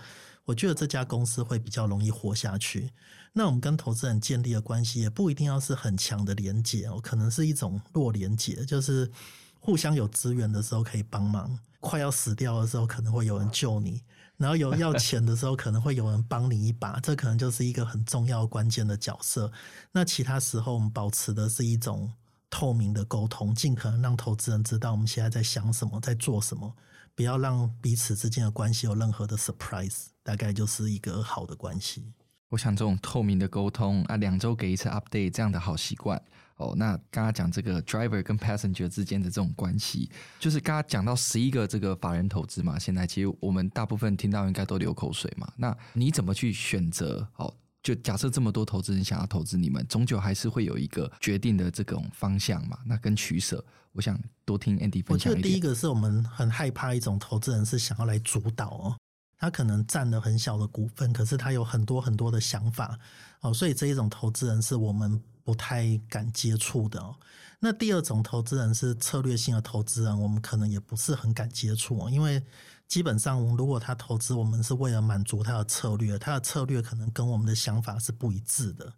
[0.45, 2.91] 我觉得这家公司会比较容易活下去。
[3.33, 9.11] 那我们跟投资人建立的关系也不一定要是很强的连结哦，可能是一种弱连结，就是
[9.59, 14.03] 互相有资源的时候可以帮忙，快要死掉的时候可能会有人救你，
[14.37, 19.53] 然后有要钱的时候可能会有人帮你一把， 这可能就是一个很重要关键的角色。
[19.93, 22.13] 那其他时候我们保持的是一种
[22.51, 26.75] 透明的沟通，尽可能让投资人知道我们现在在想什么，在做什么，
[27.15, 32.13] 不要让彼此之间的关系有任何的 surprise，大概就是一个好的关系。
[32.51, 36.23] 我想这种透明的沟通啊，两周给一次 update 这样的好习惯
[36.57, 36.75] 哦。
[36.77, 42.79] 那刚刚讲这个 driver 跟 passenger 之间的这种关系，就是刚刚讲到十一个这个法人投资嘛。
[42.79, 45.53] 现在其实我们大部分听到应该都流口水嘛。
[45.57, 47.27] 那你怎么去选择？
[47.37, 52.79] 哦，就假设这么多投资人想要投资你们，终究还是会有一个决定的这种方向嘛。
[52.87, 55.33] 那跟取舍，我想多听 Andy 分享。
[55.33, 58.97] 我觉得第一个是我们很害怕一种投资人是想要来主导哦。
[59.37, 62.99] 他可能占了很小的股份，可是他有很多很多的想法
[63.41, 67.15] 哦，所以这一种投资人是我们不太敢接触的哦。
[67.61, 72.43] 那第二种投资人是策略性的投资人，我们可能也不是很敢接触哦，因为
[72.89, 78.93] 基本上如果他投资我们是为了满足他的策略，他的策略可能跟我们的想法是不一致的。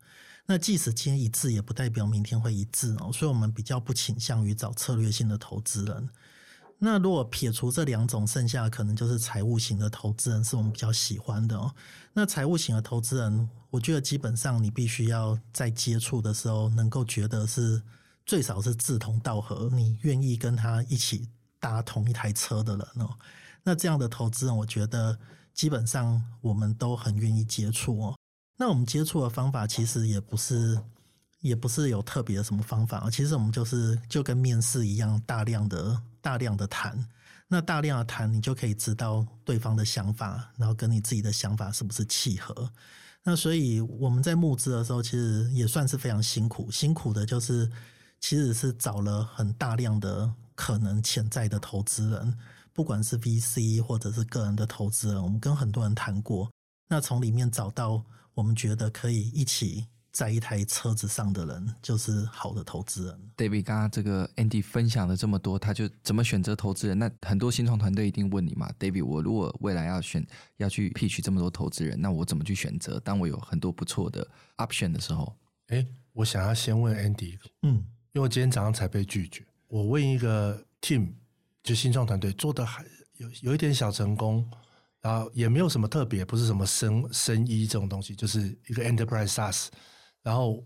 [0.47, 6.09] 那即使今天一致，也不代表明天会一致哦，所以我们比较不倾向于找策略性的投资人。
[6.79, 11.75] 那如果撇除这两种，剩下可能就是财务型的投资人，是我们比较喜欢的哦。
[12.13, 17.83] 那财务型的投资人，我觉得基本上你必须要在接触的时候，能够觉得是
[18.27, 21.27] 最少是志同道合，你愿意跟他一起
[21.59, 23.09] 搭同一台车的人哦。
[23.63, 25.19] 那这样的投资人，我觉得
[25.55, 28.19] 基本上我们都很愿意接触哦。
[28.59, 30.79] 那我们接触的方法其实也不是，
[31.41, 35.99] 也不是有特别的什么方法，其实我们就是就跟面试一样，大量的。
[36.27, 37.09] 大量的谈，
[37.47, 42.69] 那大量的谈，你就可以知道对方的想法，然后跟你自己的想法是不是契合。
[43.23, 46.69] 那所以我们在募资的时候，其实也算是非常辛苦。
[46.69, 47.71] 辛苦的就是，
[48.19, 52.37] 其实是找了很大量的可能潜在的投资人，
[52.73, 56.51] 不管是 VC 或者是个人的投资人，我们跟很多人谈过。
[56.89, 58.03] 那从里面找到
[58.35, 63.31] 我们觉得可以一起在一台车子上的人就是好的投资人。
[63.37, 66.99] David 刚刚这个 Andy 分享了这么多，他就怎么选择投资人？
[66.99, 70.27] 那很多新创团队一定问你嘛，David，我如果未来要选
[70.57, 72.99] 要去 pitch 这么多投资人，那我怎么去选择？
[73.01, 74.27] 当我有很多不错的
[74.57, 77.75] option 的时候，哎，我想要先问 Andy，嗯，
[78.13, 81.13] 因为我今天早上才被拒绝，我问一个 team，
[81.63, 82.83] 就新创团队做的还
[83.19, 84.51] 有有一点小成功。
[85.03, 89.69] 然后也没有什么特别，不是什么生生医这种东西，就是一个 enterprise SaaS。
[90.27, 90.61] 然后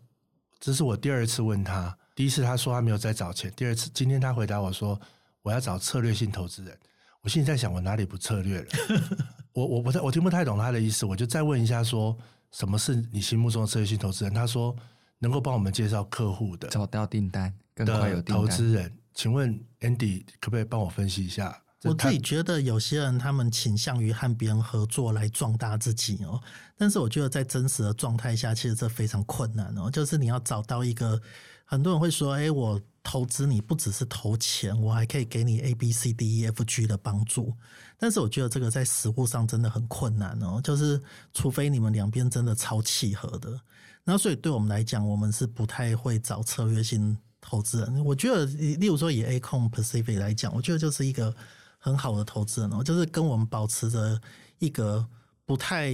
[0.59, 4.99] 这是我第二次问他，第一次他说他没有在找钱，第二次今天他回答我说
[5.42, 6.75] 我要找策略性投资人。
[7.20, 8.66] 我心里在想，我哪里不策略了？
[9.53, 12.18] 我我不太我听不太懂他的意思，我就再问一下说，说
[12.53, 14.33] 什么是你心目中的策略性投资人？
[14.33, 14.75] 他说
[15.18, 18.37] 能够帮我们介绍客户的，找到订单，更快有订单。
[18.42, 21.62] 投资人，请问 Andy 可不可以帮我分析一下？
[21.85, 26.38] 我自己觉得有些人他们倾向于和别人合作来壮大自己哦，
[26.77, 29.90] 但是我觉得在真实的状态下，其实这非常困难哦。
[29.90, 31.19] 就是你要找到一个，
[31.64, 37.55] 很多人会说：“哎，我投资你不只是投钱，我还可以给你 A B C D E F G 的帮助。”
[37.97, 40.61] 但是我觉得这个在实物上真的很困难哦。
[40.62, 41.01] 就是
[41.33, 43.59] 除非你们两边真的超契合的，
[44.05, 48.05] 那所以对我们来讲，我们是不太会找策略性投资人。
[48.05, 51.35] 我觉得，例如说以 Acon Pacific 来讲，我觉得就是一个。
[51.83, 54.21] 很好的投资人哦，就是跟我们保持着
[54.59, 55.05] 一个
[55.47, 55.90] 不太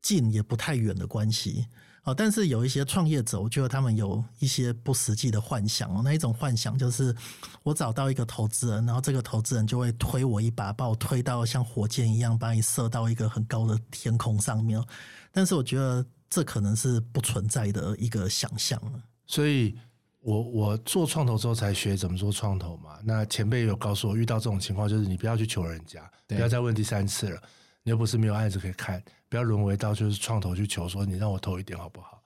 [0.00, 1.66] 近也不太远的关系
[2.04, 2.14] 哦。
[2.14, 6.00] 但是有一些创业者，我觉得他们有一些不实际的幻想哦。
[6.02, 7.14] 那一种幻想就是，
[7.62, 14.82] 我找到一个投资人，然后这个投资人就会推我一把，把我推到像火箭一样，把你射到一个很高的天空上面。
[15.30, 18.80] 但是我觉得这可能是不存在的一个想象。
[19.26, 19.78] 所以。
[20.22, 22.98] 我我做创投之后才学怎么做创投嘛。
[23.04, 27.42] 那前辈有告诉我，遇到这种情况就是你不要去求人家，不要再问第三次了。
[27.82, 32.22] 你又不是没有案子可以看，不要沦为到就是创投去求说你让我投一点好不好？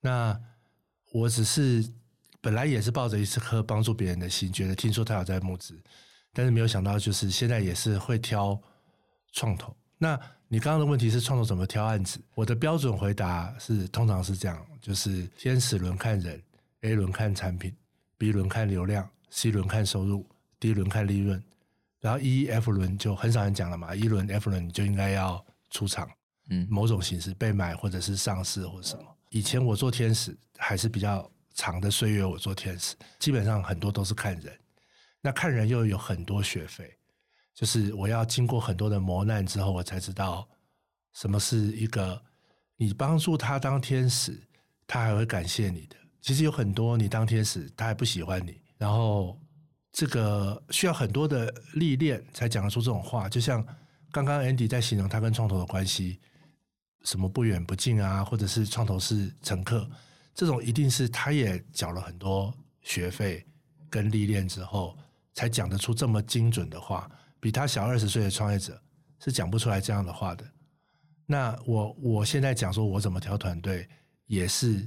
[0.00, 0.40] 那
[1.12, 1.84] 我只是
[2.40, 5.76] 本来也是抱着一颗帮助别人的心，觉得听说他有在募资，
[6.32, 8.56] 但是没有想到就是现在也是会挑
[9.32, 9.76] 创投。
[9.98, 12.20] 那你刚刚的问题是创投怎么挑案子？
[12.36, 16.40] 我的标准回答是通常是这样，就是天使轮看人。
[16.82, 17.76] A 轮看产品
[18.16, 20.26] ，B 轮看流量，C 轮看收入
[20.58, 21.42] ，D 轮看利润，
[22.00, 23.94] 然后 E、F 轮就很少人讲了嘛。
[23.94, 26.10] E 轮、F 轮你就应该要出场，
[26.48, 29.04] 嗯，某种形式被买或者是上市或者什么。
[29.28, 34.58] 以前我做天使还是比较长的岁月，我做天使基本上很多都是看人，
[35.20, 36.96] 那看人又有很多学费，
[37.54, 40.48] 就是我要经过很多的磨难之后，我才知道
[41.12, 42.20] 什么是一个
[42.76, 44.42] 你帮助他当天使，
[44.86, 45.96] 他还会感谢你的。
[46.20, 49.40] 其实有很多你当天使，他还不喜欢你，然后
[49.90, 53.28] 这个需要很多的历练才讲得出这种话。
[53.28, 53.66] 就像
[54.12, 56.20] 刚刚 Andy 在形容他跟创投的关系，
[57.04, 59.88] 什么不远不近啊，或者是创投是乘客，
[60.34, 62.52] 这种一定是他也缴了很多
[62.82, 63.46] 学费
[63.88, 64.96] 跟历练之后，
[65.32, 67.10] 才讲得出这么精准的话。
[67.40, 68.78] 比他小二十岁的创业者
[69.24, 70.44] 是讲不出来这样的话的。
[71.24, 73.88] 那我我现在讲说我怎么挑团队，
[74.26, 74.86] 也是。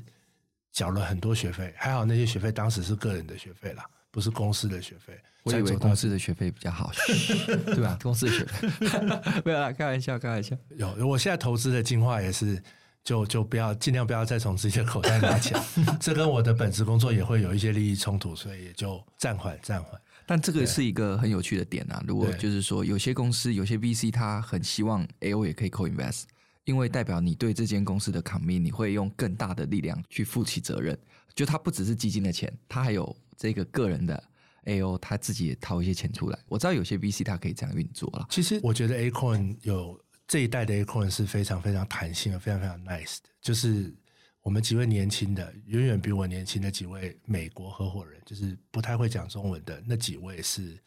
[0.74, 5.14] 缴了很多学费，还好那些学费当时是个人的学费啦，不是公司的学费。
[5.44, 6.92] 我以为公司的学费比较好，
[7.68, 7.98] 对吧？
[8.02, 8.68] 公司的学费
[9.46, 10.58] 没有啦，开玩笑，开玩笑。
[10.78, 12.62] 有，我现在投资的进化也是，
[13.04, 15.62] 就就不要尽量不要再从自己的口袋拿钱，
[16.00, 20.00] 这跟我的本职工作也会有一些利益冲突，所以也就暂缓暂缓。
[20.26, 22.02] 但这个是一个很有趣的点啊！
[22.08, 26.24] 如果就是说，有些公司有些 VC 他很希望 AO 也可以 co-invest。
[26.66, 30.98] 因为代表你对这间公司的 commit，你会用更大的力量去负起责任。
[31.36, 34.24] 就它不只是基金的钱，它还有这个个人的
[34.66, 36.40] AO，他自己也掏一些钱出来。
[36.48, 38.28] 我知道有些 VC 它可以这样运作了。
[38.30, 43.30] 其实我觉得 Acorn 有这一代的 Acorn 是非常非常弹性的，非常非常 nice 的。
[43.42, 43.94] 就是
[44.42, 50.80] 我们几位年轻的，远远比我年轻的几位美国合伙人，就是不太会讲中文的那几位，是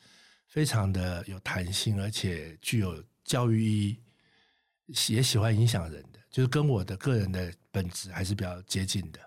[0.47, 3.99] 非常的有弹性，而且具有教育意义。
[5.09, 9.20] 也喜欢影响人的，就是跟我的个人的本质还是比较接近的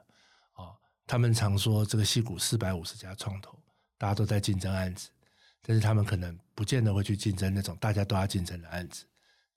[0.56, 0.74] 哦。
[1.06, 3.60] 他们常说这个戏股四百五十家创投，
[3.98, 5.10] 大家都在竞争案子，
[5.62, 9.06] 但是他们可能不见得会去竞争那种大家都要竞争的案子。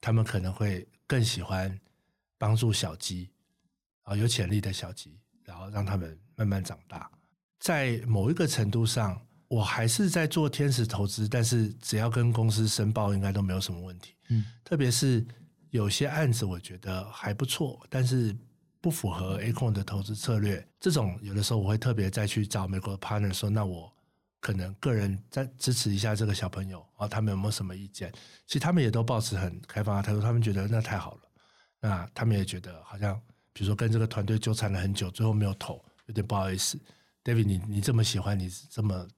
[0.01, 1.79] 他们可能会更喜欢
[2.37, 3.31] 帮助小鸡
[4.03, 7.09] 啊，有潜力的小鸡，然后让他们慢慢长大。
[7.61, 14.17] 在某一个程度上，我还是在做天使投资，但是只要跟公司申报，应该都没有什么问题。
[14.31, 15.25] 嗯，特别是。
[15.73, 18.37] 有些案子我觉得还不错，但是
[18.79, 20.63] 不符合 Acon 的投资策略。
[20.79, 23.91] 这种有的时候我会特别再去找美国的 partner 说，那我
[24.39, 28.13] 可能个人再支持一下这个小朋友啊，他们有没有什么意见？
[28.47, 31.21] 其实他们也都保持很开放的态度，他们觉得那太好了，
[31.81, 33.19] 那他们也觉得好像
[33.55, 36.79] 比如说跟这个团队纠缠了很久，最后没有投，有点不好意思。
[37.25, 39.09] David，你你这么喜欢，你这么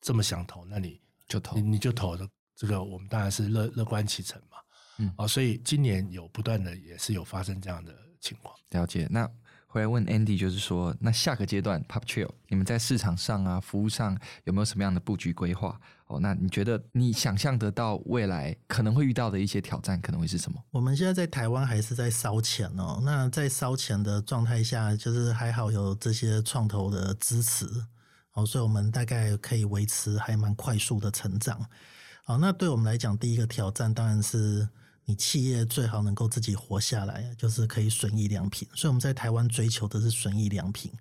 [0.00, 4.56] 这么想投，那你就投，你你就投的这个，我们当然是乐乐观其成嘛。
[5.02, 8.54] 嗯，哦，所以今年有不断的也是有发生这样的情况。
[8.70, 9.08] 了解。
[9.10, 9.28] 那
[9.66, 15.80] 回来问 Andy，就是说，那下个阶段 Pop Chill，你们在市场上啊，服务上有没有什么样的布局规划？
[16.08, 20.62] 哦，那你觉得你想象得到未来可能会遇到的一些挑战，可能会是什么？
[20.70, 23.00] 我们现在在台湾还是在烧钱哦。
[23.02, 27.66] 那在烧钱的状态下，就是还好有这些创投的支持
[28.34, 31.66] 哦，所以我们大概可以维持还蛮快速的成长。
[32.24, 34.68] 好，那对我们来讲，第一个挑战当然是。
[35.04, 38.68] 你企业最好能够自己活下来，就是可以损益良品。
[38.74, 40.92] 所以我们在台湾追求的是损益良品。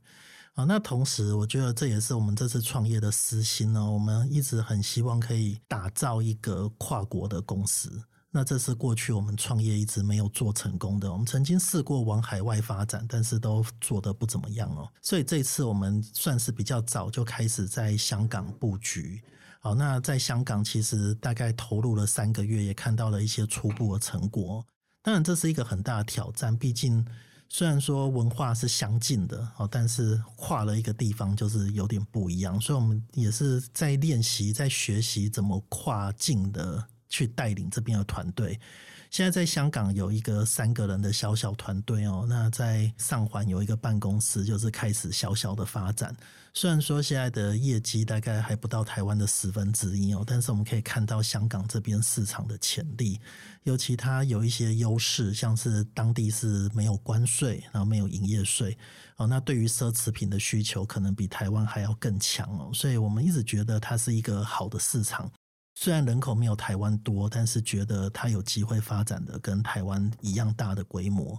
[0.53, 3.89] 啊，那同时我觉得这也是我们这次创业的私心呢。
[3.89, 8.03] 我们一直很希望可以打造一个跨国的公司。
[8.33, 11.11] 那这是过去我们创业一直没有做成功的。
[11.11, 14.89] 我们曾经试过往海外发展，但是都做得不怎么样哦。
[15.01, 19.21] 所以这次我们算是比较早就开始在香港布局。
[19.63, 24.65] 好，那在香港其实大概投入了三个月，也看到了一些初步的成果。
[25.03, 27.05] 当然，这是一个很大的挑战，毕竟
[27.47, 32.59] 虽然说文化是相近的，哦，但是跨了一个地方就是有点不一样。
[32.59, 38.59] 所以，我们也是在练习，在学习怎么跨境的去带领这边的团队。
[39.11, 46.15] 现在在香港有一个三个人的小小团队哦，那在上环有一个办公室，就是开始小小的发展。
[46.53, 53.19] 虽然说现在的业绩大概还不到台湾的十分之一哦，但是我们可以看到香港这边市场的潜力，
[53.63, 58.77] 尤其它有一些优势，像是当地是没有关税，然后没有营业税
[59.17, 65.29] 哦，那对于奢侈品的需求可能比台湾还要更强哦，所以我们一直觉得它是一个好的市场。
[65.83, 71.35] 虽然人口没有台湾多，但是觉得它有机会发展的跟台湾一样大的规模。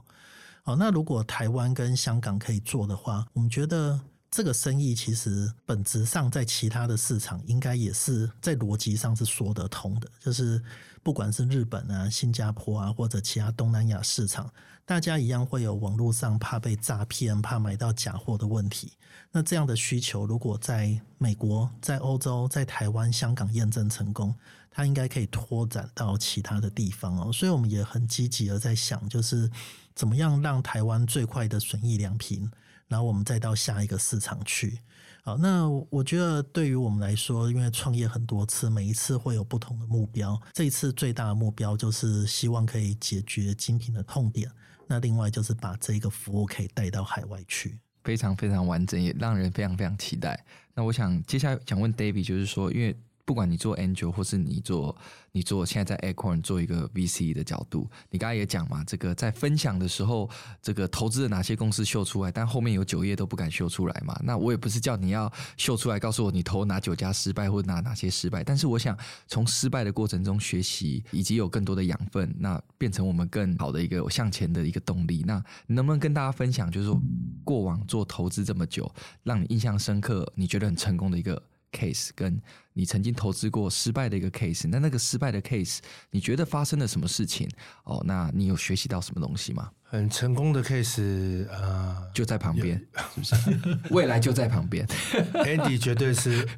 [0.65, 4.01] 好，那如果台湾跟香港可以做的话，我们觉得
[4.33, 10.61] 这个生意其实本质上在其他的市场应该也是在逻辑上是说得通的，就是。
[11.05, 14.49] 不管是日本啊、新加坡啊，或者其他东南亚市场，
[14.85, 18.93] 大家一样会有网络上怕被诈骗、怕买到假货的问题。
[19.33, 24.33] 那这样的需求，如果在美国、在欧洲、在台湾、香港验证成功，
[24.71, 27.33] 它应该可以拓展到其他的地方哦。
[27.33, 29.51] 所以我们也很积极的在想，就是
[29.97, 32.49] 怎么样让台湾最快的损益两平，
[32.89, 34.79] 然后我们再到下一个市场去。
[35.25, 40.41] 好，那我觉得对于我们来说，因为创业很多次，每一次会有不同的目标。
[40.53, 44.51] 这一次最大的目标就是希望可以解决精品的痛点。
[44.87, 50.45] 那另外就是把这个服务可以带到海外去，非常非常完整，也让人非常非常期待。
[50.75, 52.97] 那我想接下来想问 David，就是说，因为。
[53.25, 54.97] 不管你做 Angel 或是你做
[55.31, 60.29] 你做现在在 Acorn 做一个 VC 的角度，你刚才也讲嘛，这个在分享的时候，
[60.61, 64.19] 这个投资的哪些公司秀出来，但后面有九页都不敢秀出来嘛。
[64.25, 75.23] 那我也不是叫你要秀出来，告诉我你投哪九家失败或哪哪些失败，但是我想从失败的过程中学习，以及有更多的养分，那变成我们更好的一个向前的一个动力。
[75.27, 77.01] 那能不能跟大家分享，就是说
[77.45, 81.41] 过往做投资这么久，让你印象深刻，你觉得很成功的一个
[81.73, 82.41] case 跟
[82.75, 85.79] 你曾经投资过失败的一个 case，那那个失败的 case，
[86.11, 87.49] 你觉得发生了什么事情？
[87.85, 89.71] 哦，那你有学习到什么东西吗？
[89.83, 92.79] 很成功的 case，呃，就在旁边，
[93.23, 93.79] 是不是？
[93.91, 94.87] 未来就在旁边，
[95.45, 96.49] Andy 绝对是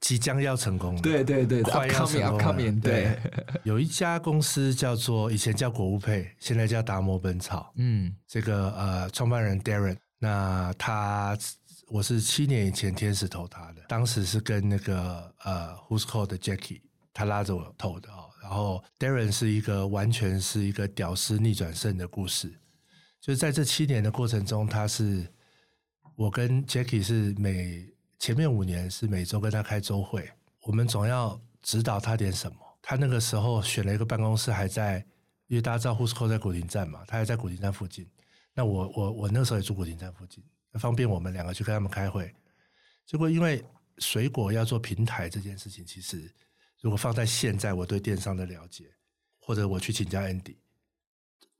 [0.00, 2.72] 即将要成功的，对对对，快要成功了。
[2.82, 3.18] 对，
[3.62, 7.72] 有一家公司叫做以前叫果物配，现在叫达摩本草。
[7.76, 11.38] 嗯，这个呃，创办人 Darren，那他。
[11.88, 16.80] 我是七年以前天使投他的，当时是跟那个呃 Who's Call 的 Jackie
[17.12, 18.30] 他拉着我投的哦。
[18.42, 22.50] 然后 Darren 是一个完全是一个屌丝逆转胜的故事，
[23.20, 25.26] 就是在这七年的过程中，他是
[26.16, 30.28] 我跟 Jackie 是每前面五年是每周跟他开周会，
[30.62, 32.56] 我们总要指导他点什么。
[32.80, 34.98] 他那个时候选了一个办公室，还在，
[35.46, 38.08] 因为大家知道 Who's Call 在古亭站嘛，他还在古亭站附近。
[38.54, 40.42] 那我我我那时候也住古亭站附近。
[40.78, 42.34] 方便我们两个去跟他们开会，
[43.04, 43.62] 结果因为
[43.98, 46.32] 水果要做平台这件事情，其实
[46.80, 48.86] 如果放在现在我对电商的了解，
[49.38, 50.56] 或者我去请教 Andy，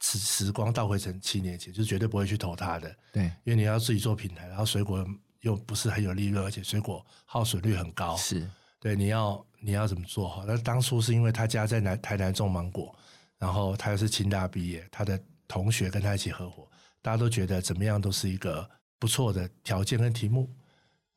[0.01, 2.97] 时时光倒回成七年前，就绝对不会去投他的。
[3.13, 5.07] 对，因为你要自己做平台，然后水果
[5.41, 8.17] 又不是很有利润，而且水果耗损率很高。
[8.17, 8.49] 是
[8.81, 10.47] 对，你要你要怎么做好？
[10.47, 12.97] 那当初是因为他家在南台南种芒果，
[13.37, 16.67] 然后他又是清大毕业，他的同学跟他一起合伙，
[17.03, 18.69] 大家都觉得怎么样都是一个。
[19.03, 20.49] 不错的条件跟题目，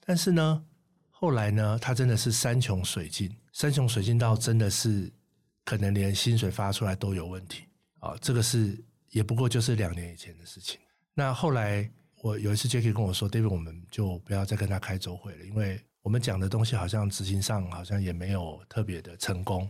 [0.03, 0.65] 但是呢，
[1.11, 5.13] 后来呢，他真的是山穷水尽，山穷水尽到真的是
[5.63, 7.65] 可能连薪水发出来都有问题
[7.99, 8.17] 啊！
[8.19, 10.79] 这个是也不过就是两年以前的事情。
[11.13, 11.87] 那后来
[12.23, 19.69] 我有一次 Jacky 跟我说，David，我们就不要再跟他开周会了，因为我们讲的东西好像执行上好像也没有特别的成功。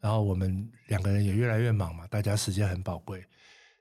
[0.00, 3.24] 然后我们两个人也越来越忙嘛，大家时间很宝贵。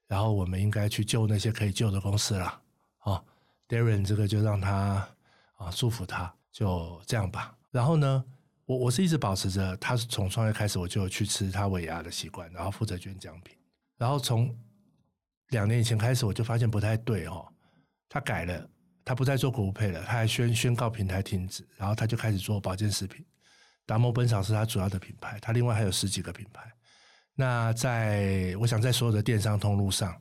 [0.06, 2.62] 然后我们应该去救那些可以救的公司了。
[3.06, 3.26] 哦
[3.74, 5.08] ，Darren 这个就让他
[5.56, 7.56] 啊祝福他，就这样吧。
[7.72, 8.24] 然后呢，
[8.66, 13.58] 我我是一直保持着，他是从创业开始我就去吃他尾牙的习惯，然后负责捐奖品。
[13.98, 14.56] 然后从
[15.50, 17.48] 两年以前开始，我就发现不太对哦，
[18.08, 18.70] 他改了，
[19.04, 23.26] 他不再做国物配了，他还宣宣告平台停止，然后他就开始做保健食品。
[23.86, 26.72] 达摩本草是他主要的品牌，他另外还有十几个品牌。
[27.36, 30.16] 那在我想在所有的电商通路上，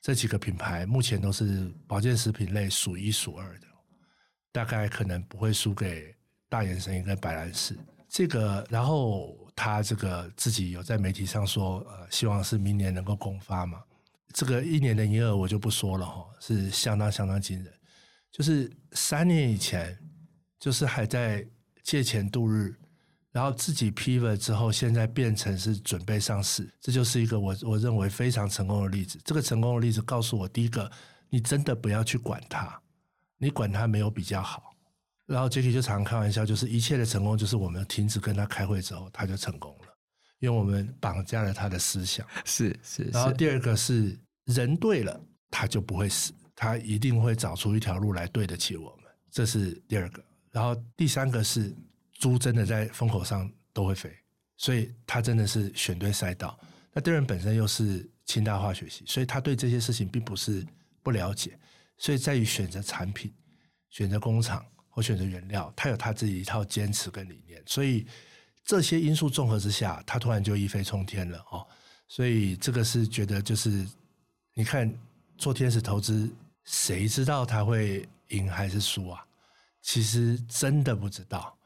[0.00, 3.66] 这几个品牌目前都是保健食品类数一数二的，
[4.50, 6.14] 大概可能不会输给
[6.48, 7.76] 大眼神医跟白兰氏。
[8.08, 13.82] 这个，然后他这个自己有在媒体上说，呃，希望是明年能够公发嘛。
[14.32, 17.72] 这个一年的营业额我就不说了哈，是相当相当惊人。
[18.32, 19.98] 就是三年以前，
[20.58, 21.46] 就是还在
[21.82, 22.74] 借钱度日，
[23.32, 29.20] 然后自己 pivot 之后，现在变成是准备上市，这就是一个我我认为非常成功的例子。
[29.24, 30.90] 这个成功的例子告诉我，第一个，
[31.28, 32.80] 你真的不要去管它，
[33.38, 34.74] 你管它没有比较好。
[35.26, 39.94] 然后 Jacky 就常常开玩笑，就是一切的成功，就是我们停止跟他开会之后，他就成功了，
[40.40, 42.26] 因为我们绑架了他的思想。
[42.44, 43.04] 是是。
[43.12, 50.20] 然后第二个是人对了，他就不会死，他一定会找出一条路来对得起我们，这是第二个。
[50.50, 51.72] 然后第三个是
[52.20, 54.16] 猪真的在风口上都会飞，
[54.56, 56.56] 所以他真的是选对赛道。
[56.92, 60.64] 那 Darren 本身又是清大化学系，所以他对这些事情并不是
[61.02, 61.58] 不了解，
[61.98, 63.34] 所以在于选择产品、
[63.88, 64.64] 选择工厂。
[64.92, 68.04] 或选择原料，他有他自己一套坚持跟理念，所以
[68.64, 71.64] 这些因素综合之下，他突然就一飞冲天了哦。
[72.08, 73.86] 所以这个是觉得就是，
[74.52, 74.92] 你看
[75.38, 76.28] 做天使投资，
[76.64, 79.24] 谁知道他会赢还是输啊？
[79.80, 81.56] 其实真的不知道。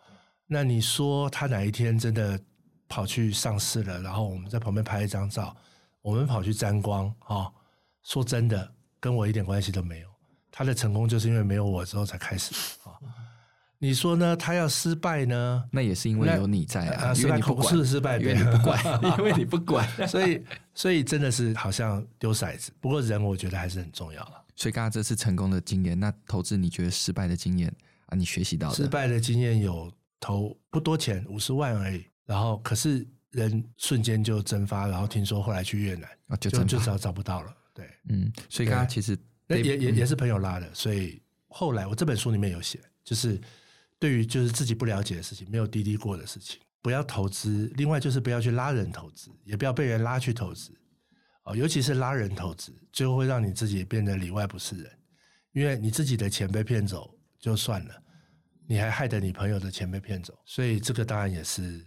[0.47, 2.39] 那你说他哪一天真的
[2.89, 5.57] 跑去上市了，然后我们在旁边拍一张照，
[6.03, 7.53] 我们跑去沾光哦，
[8.03, 10.09] 说真的，跟我一点关系都没有。
[10.51, 12.95] 他的成功就是因为没有我之后才开始啊！
[13.79, 14.37] 你说呢？
[14.37, 15.65] 他要失败呢？
[15.73, 17.13] 那也是因为有你在啊！
[17.15, 18.81] 因为你不是失败，因为你不管，
[19.19, 20.43] 因为你不管， 所以
[20.73, 22.73] 所以真的是好像丢骰子。
[22.81, 24.45] 不过人我觉得还是很重要了。
[24.55, 27.69] 所以刚刚这次成功的经验，那投资你觉得失败的经验
[28.07, 28.15] 啊？
[28.17, 29.93] 你学习到的失败的经验有
[30.25, 37.55] 投不多钱，五十万而已，然后可是人瞬间就蒸发，然后听说后来去越南啊，就就找找不到了。
[37.75, 39.19] 对，嗯，所以刚刚其实。
[39.49, 43.39] 也也也是朋友拉的，所以后来我这本书里面有写，就是
[43.99, 47.71] 对于就是自己不了解的事情，没有滴滴过的事情，不要投资。
[47.77, 50.73] 另外就是不要去拉人投资，也不要被人拉去投资。
[51.43, 54.91] 哦，尤其是拉人投资，最后会让你自己变得里外不是人，
[55.53, 58.03] 因为你自己的钱被骗走就算了，
[58.67, 61.85] 你还害得你朋友的钱被骗走，所以这个当然也是。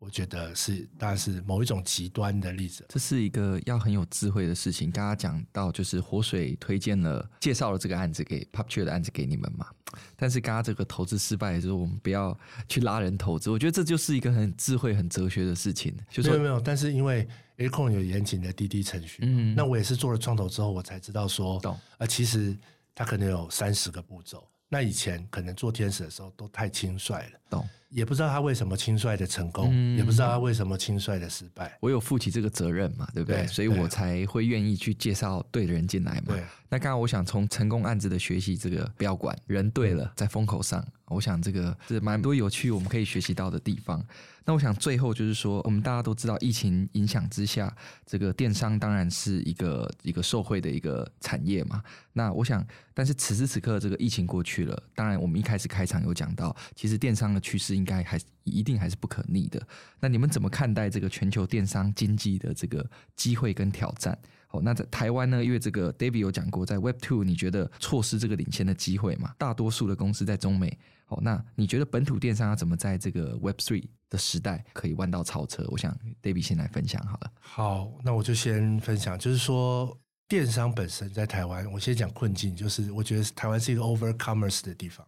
[0.00, 2.86] 我觉得是，当然是某一种极端的例子。
[2.88, 4.92] 这是一个要很有智慧的事情。
[4.92, 9.66] 刚刚讲到，就是活水推荐了、介绍了这个案子给 papture 的案子给你们嘛。
[10.14, 12.38] 但是刚刚这个投资失败的时候，我们不要
[12.68, 13.50] 去拉人投资。
[13.50, 15.92] 我觉得这就是一个很智慧、很哲学的事情。
[16.08, 22.56] 就是、没有没有，但是因为 Acorn 有严谨的滴滴程序，嗯，那我也是做了创投之后，我才知道说，懂啊，其实
[22.94, 24.48] 它可能有三十个步骤。
[24.68, 27.68] 那以前可能做天使的时候都太轻率了，懂。
[27.90, 31.76] 也不知道他为什么轻率的成功，嗯，也不知道他为什么轻率的失败。
[31.80, 33.42] 我有负起这个责任嘛，对不对？
[33.42, 36.34] 对，所以我才会愿意去介绍对的人进来嘛。
[36.70, 44.04] 那刚刚我想从成功案子的学习，这个不要管人对了，在风口上，我想这个是蛮多有趣我们可以学习到的地方。
[44.44, 47.74] 那我想最后就是说，我们大家都知道，疫情影响之下，
[48.06, 51.82] 这个电商当然是一个一个受惠的一个产业嘛。
[52.14, 59.64] 那我想，但是此时此刻这个疫情过去了，当然我们一开始开场有讲到，其实电商的趋势应该还是一定还是不可逆的。
[60.00, 62.84] 那你们怎么看待这个全球电商经济的这个
[63.16, 64.18] 机会跟挑战？
[64.48, 65.44] 好，那在台湾呢？
[65.44, 69.34] 因为这个 David 有讲过，在 Web Two，你觉得错失这个领先的机会嘛？
[69.38, 70.76] 大多数的公司在中美。
[71.04, 75.66] 好，那你觉得本土电商要怎么在这个 Web Three 的时代可以弯道超车？
[75.68, 77.30] 我想 David 先来分享好了。
[77.40, 79.94] 好，那我就先分享，就是说
[80.26, 85.06] 电商本身在台湾，我先讲困境，就是我觉得台湾是一个 Over Commerce 的地方，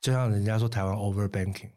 [0.00, 1.70] 就像人家说台湾 Over Banking，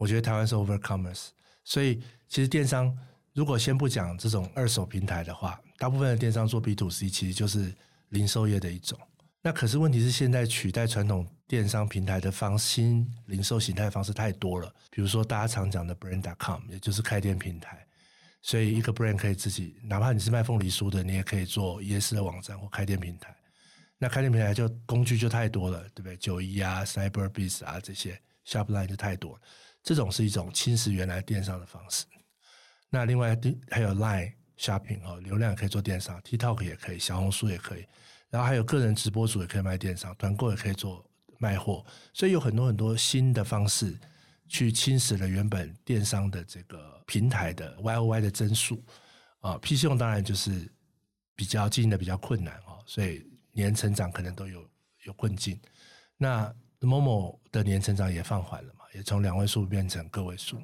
[0.00, 1.28] 我觉得台湾是 Over Commerce，
[1.62, 2.96] 所以其实电商
[3.34, 5.60] 如果先不讲这种二手平台的话。
[5.76, 7.74] 大部分的电商做 B to C，其实就是
[8.08, 8.98] 零售业的一种。
[9.42, 14.70] 那可是问题是，现在取代传统电商平台的方新零售形态方式太多了。
[14.90, 17.86] 比如说大家常讲的 Brand.com，也就是开店平台。
[18.42, 23.34] 所以一个 brand 可以自己，哪怕你是卖凤梨酥的，你也可以做夜市的网站或开店平台。
[23.96, 26.16] 那开店平台就工具就太多了，对不对？
[26.18, 29.40] 九一啊、Cyberbiz 啊这些 Shopline 就太多了，
[29.82, 32.04] 这种是一种侵蚀原来电商的方式。
[32.88, 33.38] 那另外
[33.70, 37.86] 还有 Line Shopping 哦，流量可以做电商，TikTok 也可以，小红书也可以，
[38.28, 41.04] 然后还有个人直播主也可以卖电商，团购也可以做
[41.38, 43.98] 卖货，所以有很多很多新的方式
[44.48, 48.84] 去侵蚀了原本电商的这个平台的 YOY 的增速
[49.40, 49.58] 啊。
[49.58, 50.70] PC 用当然就是
[51.34, 53.28] 比较经营的比较困难哦，所以。
[53.52, 54.64] 年成长可能都有
[55.02, 55.60] 有困境，
[56.16, 60.62] 那 Momo 的年成长也放缓了，也从两位数变成个位数。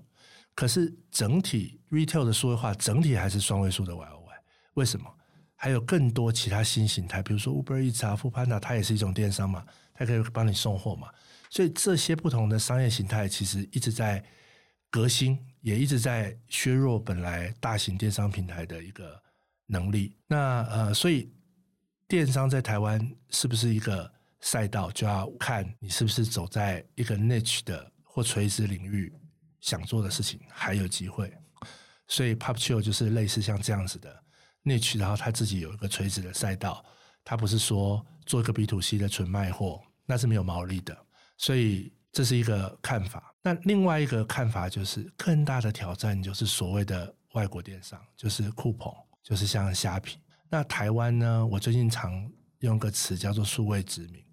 [0.55, 4.33] 可是整体 Retail 的数位化整体还是双位数的 YOY，
[4.75, 5.13] 为什么？
[5.55, 9.65] 还有更多其他新形态，比如说 Uber Eats 啊、f o o Panda，它也是一种电商嘛，
[9.95, 11.09] 它可以帮你送货嘛。
[11.51, 14.25] 所以这些不同的商业形态其实一直在
[14.91, 19.23] 革新，也一直在削弱本来大型电商平台的一个
[19.67, 20.17] 能力。
[20.27, 21.33] 那呃，所以。
[22.09, 23.01] 电商在台湾
[23.31, 24.09] 是不是一个
[24.39, 29.13] 赛道，就要看你是不是走在一个 niche 的或垂直领域
[29.61, 31.31] 想做的事情还有机会。
[32.09, 34.25] 所以 Pop Chill 就是类似像这样子的
[34.65, 36.83] niche，然后他自己有一个垂直的赛道，
[37.23, 40.97] 他不是说做一个 B to C 的纯卖货，那是没有毛利的。
[41.37, 43.35] 所以这是一个看法。
[43.43, 48.91] 那另外一个看法就是更大的挑战就是所谓的外国电商，就是酷澎，
[49.23, 50.19] 就是像虾皮。
[50.49, 51.47] 那台湾呢？
[51.47, 54.25] 我最近常用个词叫做数位殖民。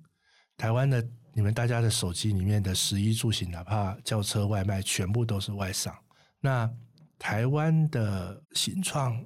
[0.55, 5.93] 台湾的你们大家的手机里面的食衣住行，哪怕叫车外卖，全部都是外商。
[6.39, 6.69] 那
[7.17, 9.21] 台湾的新创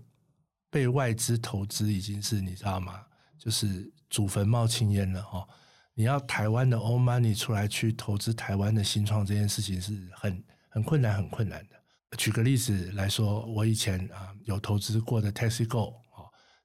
[0.70, 3.04] 被外资投资，已经是你知道吗？
[3.38, 5.48] 就是祖坟冒青烟了哦。
[5.94, 11.76] 你要台湾的 own money 出来去投资台湾的新创，这件事情是很很困难、很困难的。
[12.18, 15.94] 举个例子来说，我以前啊有投资过的 TaxiGo。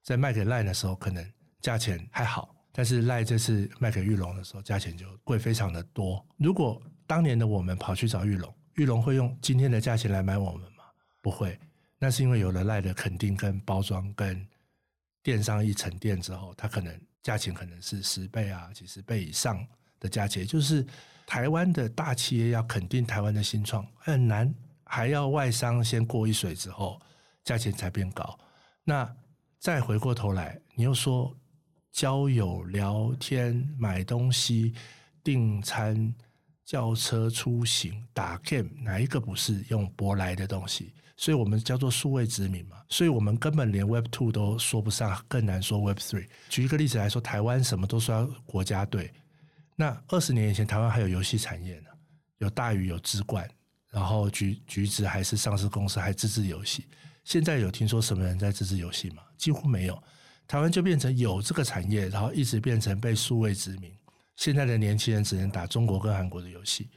[0.03, 1.25] 在卖给 LINE 的时候，可能
[1.61, 6.25] 价钱还好，但是赖这次卖给玉龙的时候，价钱就贵非常的多。
[6.37, 10.83] 如果当年的我们跑去找玉龙，玉龙会用今天的价钱来买我们吗？
[11.21, 11.59] 不会，
[11.99, 14.45] 那是因为有了赖的肯定跟包装跟
[15.21, 19.65] 电商一沉淀之后，它可能价钱可能是十倍啊、几十倍以上
[19.99, 20.45] 的价钱。
[20.45, 20.85] 就是
[21.27, 24.53] 台湾的大企业要肯定台湾的新创很难，
[24.83, 26.99] 还要外商先过一水之后，
[27.43, 28.37] 价钱才变高。
[28.83, 29.15] 那
[29.59, 31.33] 再回过头来，你又说
[31.93, 34.73] 交友、聊天、买东西、
[35.23, 36.11] 订餐、
[36.65, 40.91] 叫车、出行、打 game，哪一个不是用舶来的东西？
[41.15, 42.77] 所以我们叫做数位殖民嘛。
[42.89, 46.27] 所以我们根本连 Web Two 都说不上，更难说 Web Three。
[46.49, 49.13] 举一个例子来说，台湾什么都说国家队。
[49.75, 51.89] 那二十年以前，台湾还有游戏产业呢，
[52.39, 53.47] 有大宇、有智冠，
[53.91, 56.85] 然后橘橘子还是上市公司，还自制游戏。
[57.23, 59.21] 现在有听说什么人在自制游戏吗？
[59.37, 60.03] 几乎没有。
[60.47, 63.91] 台湾就变成有这个产业，然后一直变成被数位殖民。
[64.35, 66.89] 现在的年轻人只能打中国跟韩国的游戏，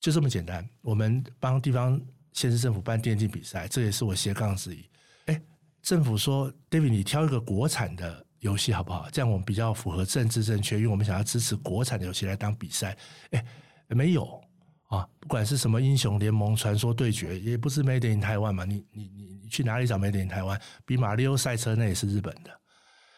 [0.00, 0.68] 就这么简单。
[0.82, 2.00] 我们帮地方
[2.32, 4.84] 县市政府办电竞比赛，这也是我斜杠之一。
[5.26, 5.40] 哎，
[5.82, 9.08] 政府说，David，你挑一个国产的游戏好不好？
[9.10, 12.96] 这样我们比较符合政治正确，因为我们想要支持国产的游戏来当比赛。
[13.30, 13.44] 哎，
[13.88, 14.40] 没有。
[14.88, 18.64] 啊，不管是什么英雄联盟、传说对决，也不是 Made in 台湾嘛。
[18.64, 20.60] 你你你去哪里找美点台湾？
[20.84, 22.50] 比马里奥赛车那也是日本的。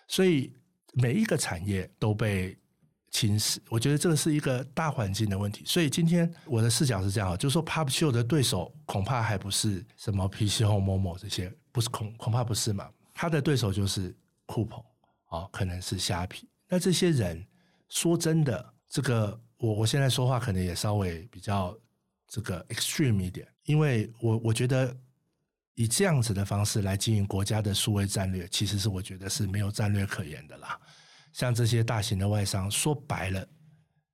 [0.09, 0.53] 所以
[0.95, 2.57] 每一个产业都被
[3.11, 5.62] 侵蚀，我觉得这个是一个大环境的问题。
[5.66, 12.89] 所以今天我的视角是这样，就是说 Pop Chill 的对手恐怕还不是什么 PC Home、Momo 这些，不是恐恐怕不是嘛。
[13.12, 14.16] 他的对手就是
[14.47, 14.83] 酷澎
[15.26, 16.49] 啊，可能是虾皮。
[16.68, 17.47] 那这些人
[17.89, 19.39] 说真的，这个。
[19.62, 21.76] 我我现在说话可能也稍微比较
[22.26, 24.97] 这个 extreme 一点，因为我我觉得
[25.81, 30.78] 以这样子的方式来经营国家的数位战略，其实是我觉得是没有战略可言的啦。
[31.33, 33.49] 像这些大型的外商，说白了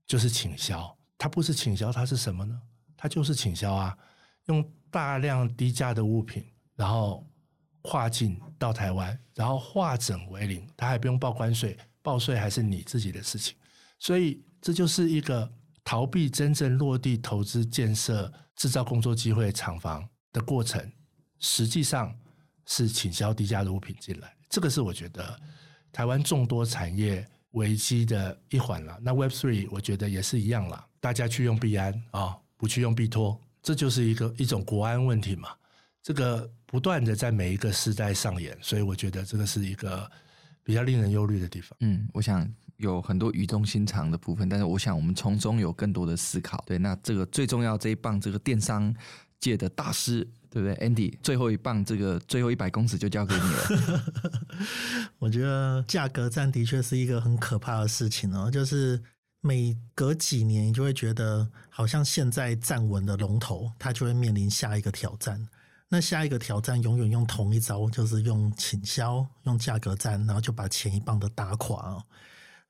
[0.07, 2.57] 就是倾销，它不是倾销，它是什么呢？
[2.97, 3.99] 它就是倾销啊，
[4.45, 6.45] 用大量低价的物品，
[6.77, 7.27] 然后
[7.83, 13.57] 跨境到台湾，然后化整为零，它还不用报关税，报税还是你自己的事情，
[13.99, 14.43] 所以。
[14.63, 15.49] 这就是一个
[15.85, 20.91] 逃避真正落地投资建设、制造工作机会厂房的过程，
[21.39, 22.15] 实际上
[22.67, 24.35] 是倾销低价的物品进来。
[24.49, 25.39] 这个是我觉得
[25.93, 28.99] 台湾众多产业危机的一环了。
[29.03, 35.49] 那 Web Three 我觉得也是一样了，大家去用币安啊、不去用币托，这就是一个一种国安问题嘛。
[36.03, 40.11] 这个不断的在每一个时代上演，所以我觉得这个是一个
[40.63, 41.77] 比较令人忧虑的地方。
[41.81, 42.49] 嗯，我想。
[42.79, 46.63] 有很多语重心长的部分，但是我想我们从中有更多的思考。
[46.67, 48.95] 对，那这个最重要这一棒，这个电商
[49.41, 54.05] 界的大师对不对？Andy，最后一棒，这个最后一百公尺就交给你了。
[55.19, 59.03] 我觉得价格战的确是一个很可怕的事情哦，就是
[59.41, 65.49] 每隔几年，你就会觉得好像现在站稳的龙头，它就会面临下一个挑战。
[65.89, 72.03] 那下一个挑战永远用同一招，就是用倾销、用价格战，然后就把前一棒的打垮哦。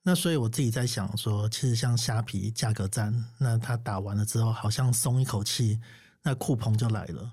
[0.03, 5.81] 那所以我自己在想说，其实像虾皮价格战，那它打完了之后，好像松一口气，
[6.23, 7.33] 那酷鹏就来了。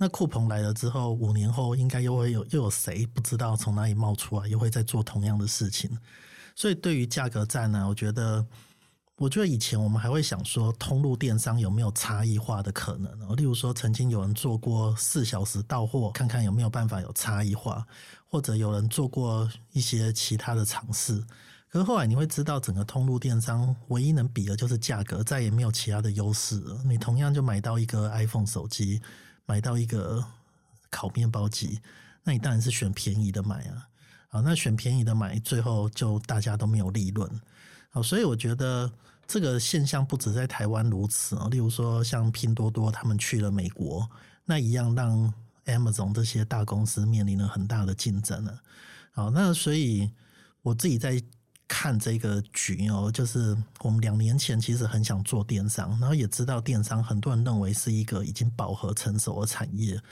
[0.00, 5.90] 那酷鹏来了之后，五年后应该又会有又有谁不知道从哪里冒出来，又会再做同样的事情。
[6.56, 8.44] 所以对于价格战呢，我觉得。
[9.16, 13.36] 我觉得以前我们还会想说，通路电商有没有差异化的可能？
[13.36, 17.86] 例如说，曾经有人做过四小时到货，看看有没有办法有差异化，
[18.26, 21.22] 或者有人做过一些其他的尝试。
[21.68, 26.80] 可是后来你会知道，整个通路电商唯一能比的就是价格，再也没有其他的优势了。
[26.86, 29.02] 你同样就买到一个 iPhone 手机，
[29.50, 30.24] 买到一个
[30.90, 31.80] 烤面包机，
[32.22, 33.88] 那你当然是选便宜的买啊。
[34.28, 37.28] 好，那选便宜的买，最后就大家都没有利润。
[37.90, 38.90] 好，所以我觉得。
[39.32, 44.10] 这个现象不止在台湾如此啊，例如说像拼多多他们去了美国，
[44.44, 45.32] 那一样让
[45.66, 48.60] Amazon 这些大公司面临了很大的竞争了。
[49.12, 50.10] 好，那所以
[50.62, 51.22] 我自己在
[51.70, 60.02] 看这个局哦，就是我们两年前其实很想做电商，然后也知道电商很多人认为是一个已经饱和成熟的产业，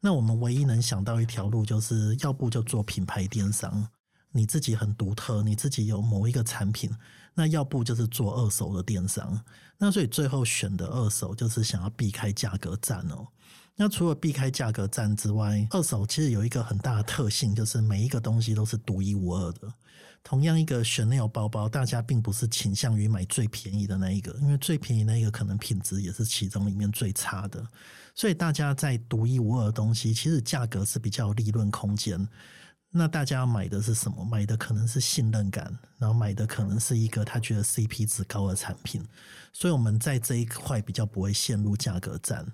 [0.00, 3.86] 那我们唯一能想到一条路，就是要不就做品牌电商，
[4.30, 6.90] 你自己很独特，你自己有某一个产品。
[7.34, 9.38] 那要不就是做二手的电商，
[9.78, 13.26] 那所以最后选的二手就是想要避开价格战哦。
[13.74, 19.72] 那除了避开价格战之外，二手其实有一个很大的特性，就是每一个东西都是独一无二的。
[20.24, 27.64] 同样一个 Chanel 包包，大家并不是倾向于买最便宜的那一个，因为最便宜那一个可能品质也是其中里面最差的。
[28.14, 32.28] 所以大家在独一无二的东西，其实价格是比较有利润空间。
[32.94, 34.22] 那大家买的是什么？
[34.22, 39.02] 买的可能是信任感，然后买的可能是一个他觉得 CP 值高的产品，
[39.50, 42.46] 所以我们在这一块比较不会陷入价格战。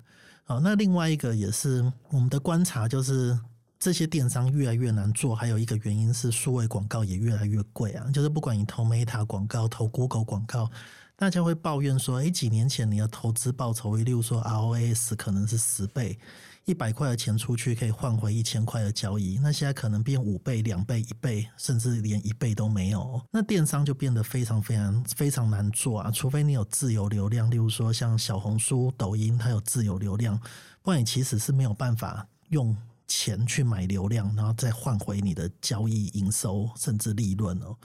[0.45, 3.37] 好，那另外一个也是我们的观察，就是
[3.79, 10.69] 这些电商越来越难做，还有一个原因是数位广告也越来越贵啊，就是不管你投 Meta 广告、投 Google 广告。
[11.15, 16.17] 大家会抱怨说：“诶，几年前你的投资报酬率，例如说 ROAS 可能是十倍，
[16.63, 23.21] 一百块的钱出去可以换回一千块的交易，那现在可能变五倍、两倍、一倍，甚至连一倍都没有。
[23.31, 26.09] 那电商就变得非常非常非常难做啊！
[26.09, 30.39] 除非你有自由流量，例如说像小红书、抖音，它有自由流量，
[30.81, 32.73] 不然你其实是没有办法用
[33.09, 37.75] 钱去买流量，然后再换回你的交易营收甚至利润哦。”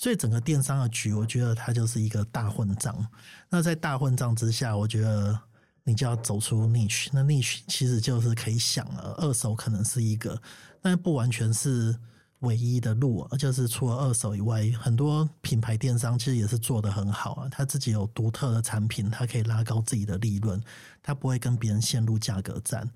[0.00, 3.06] 所以整个电商的局，我觉得它就是一个大混账。
[3.48, 5.36] 那在大混账之下，我觉得
[5.82, 7.08] 你就要走出 niche。
[7.12, 10.40] 那 niche 其实就是可以想了，二手可能是一个，
[10.80, 11.98] 但不完全是
[12.38, 13.26] 唯一的路。
[13.36, 17.48] 就是除了二手以外，很多品牌电商其实也是做得很好啊。
[17.48, 20.62] 他自己有独特的产品，他可以拉高自己的利润，
[21.02, 22.88] 他不会跟别人陷入价格战。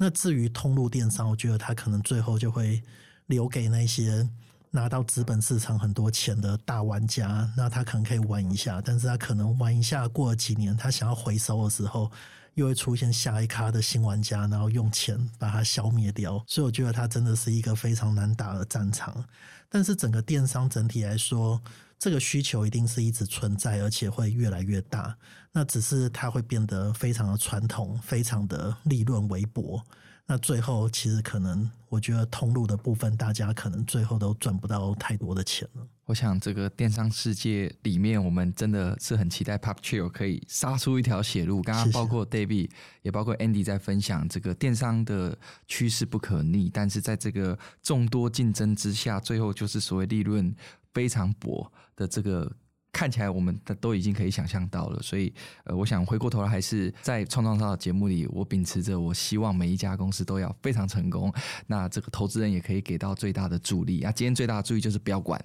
[0.00, 2.82] 那至于通路电商，我觉得他可能最后就会
[3.26, 4.26] 留给那些。
[4.72, 12.08] 拿到资本市场很多钱的大玩家，那他可能可以玩一下，但是他可能玩一下，过了几年，他想要回收的时候，
[12.54, 16.40] 又会出现下一咖的新玩家，然后用钱把它消灭掉。
[16.46, 19.24] 所以我觉得它真的是一个非常难打的战场。
[19.68, 21.60] 但是整个电商整体来说，
[21.98, 25.16] 这个需求一定是一直存在，而且会越来越大。
[25.52, 29.82] 那只是它会变得非常的传统，非常的利润微薄。
[30.26, 35.84] 那最后，其实可能，我觉得通路的部分，大家可能最后都赚不到太多的钱了。
[36.04, 41.60] 我想，这个电商世界里面，我们真的是很期待 Pop Chill 可以杀出一条血路。
[41.62, 42.70] 刚刚包括 David，
[43.02, 45.36] 也包括 Andy 在分享这个电商的
[45.66, 50.54] 趋势不可逆，但是在这个众多竞争之下，最后就是所谓利润
[50.94, 52.52] 非常薄的这个。
[53.00, 55.32] 看起来我们都已经可以想象到了，所以
[55.64, 61.32] 呃，我想回过头来还是在创创造的节目里，我秉持着我希望每一家公司都要非常成功，
[61.66, 64.12] 那这个投资人也可以给到最大的助力啊。
[64.12, 65.42] 今天最大的注意就是不要管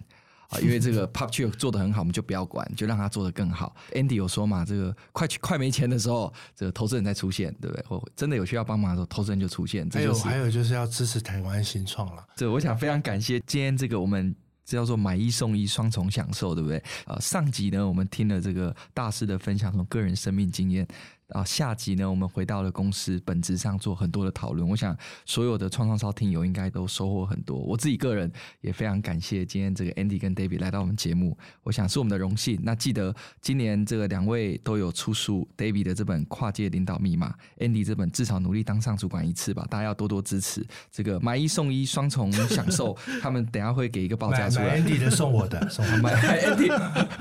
[0.50, 3.74] 啊，因为这个 PopChill 做得很好，我们就不要管，就让他做得更好。
[3.94, 7.86] Andy 有说嘛，这个快快没钱的时候，这个投资人再出现，对不对？
[7.88, 9.90] 或真的有需要帮忙的时候，投资人就出现。
[9.90, 12.28] 这就是、还有还有就是要支持台湾新创了。
[12.36, 14.36] 这我想非常感谢今天这个我们。
[14.66, 16.82] 这叫做买一送一，双重享受，对不对？
[17.06, 20.88] 呃，上集呢，我们听了这个大师的分享，从个人生命经验，
[21.30, 24.68] 啊，下集呢，我们回到了公司本质上做很多的讨论。
[24.68, 24.96] 我想
[25.26, 27.58] 所有的创创烧听友应该都收获很多。
[27.58, 32.60] 我自己个人也非常感谢今天这个 Andy 跟 David 来到我们节目，我想是我们的荣幸。
[32.62, 37.34] 那记得今年这个两位都有出书，David 的这本《跨界领导密码》
[37.66, 40.64] ，Andy 这本《至少努力当上主管一次吧》，大家要多多支持。
[40.92, 42.96] 这个买一送一，双重享受。
[43.20, 46.70] 他们等下会给一个报价出来，Andy 的送我的，送他买 Andy。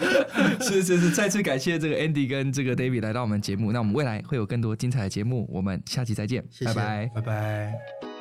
[0.62, 3.72] 是是是，再次感谢这个 Andy 跟这个 David 来到我们节目。
[3.72, 8.13] 那我们未来会有更多精彩的节目，我们下期再见，谢谢，拜拜，拜拜。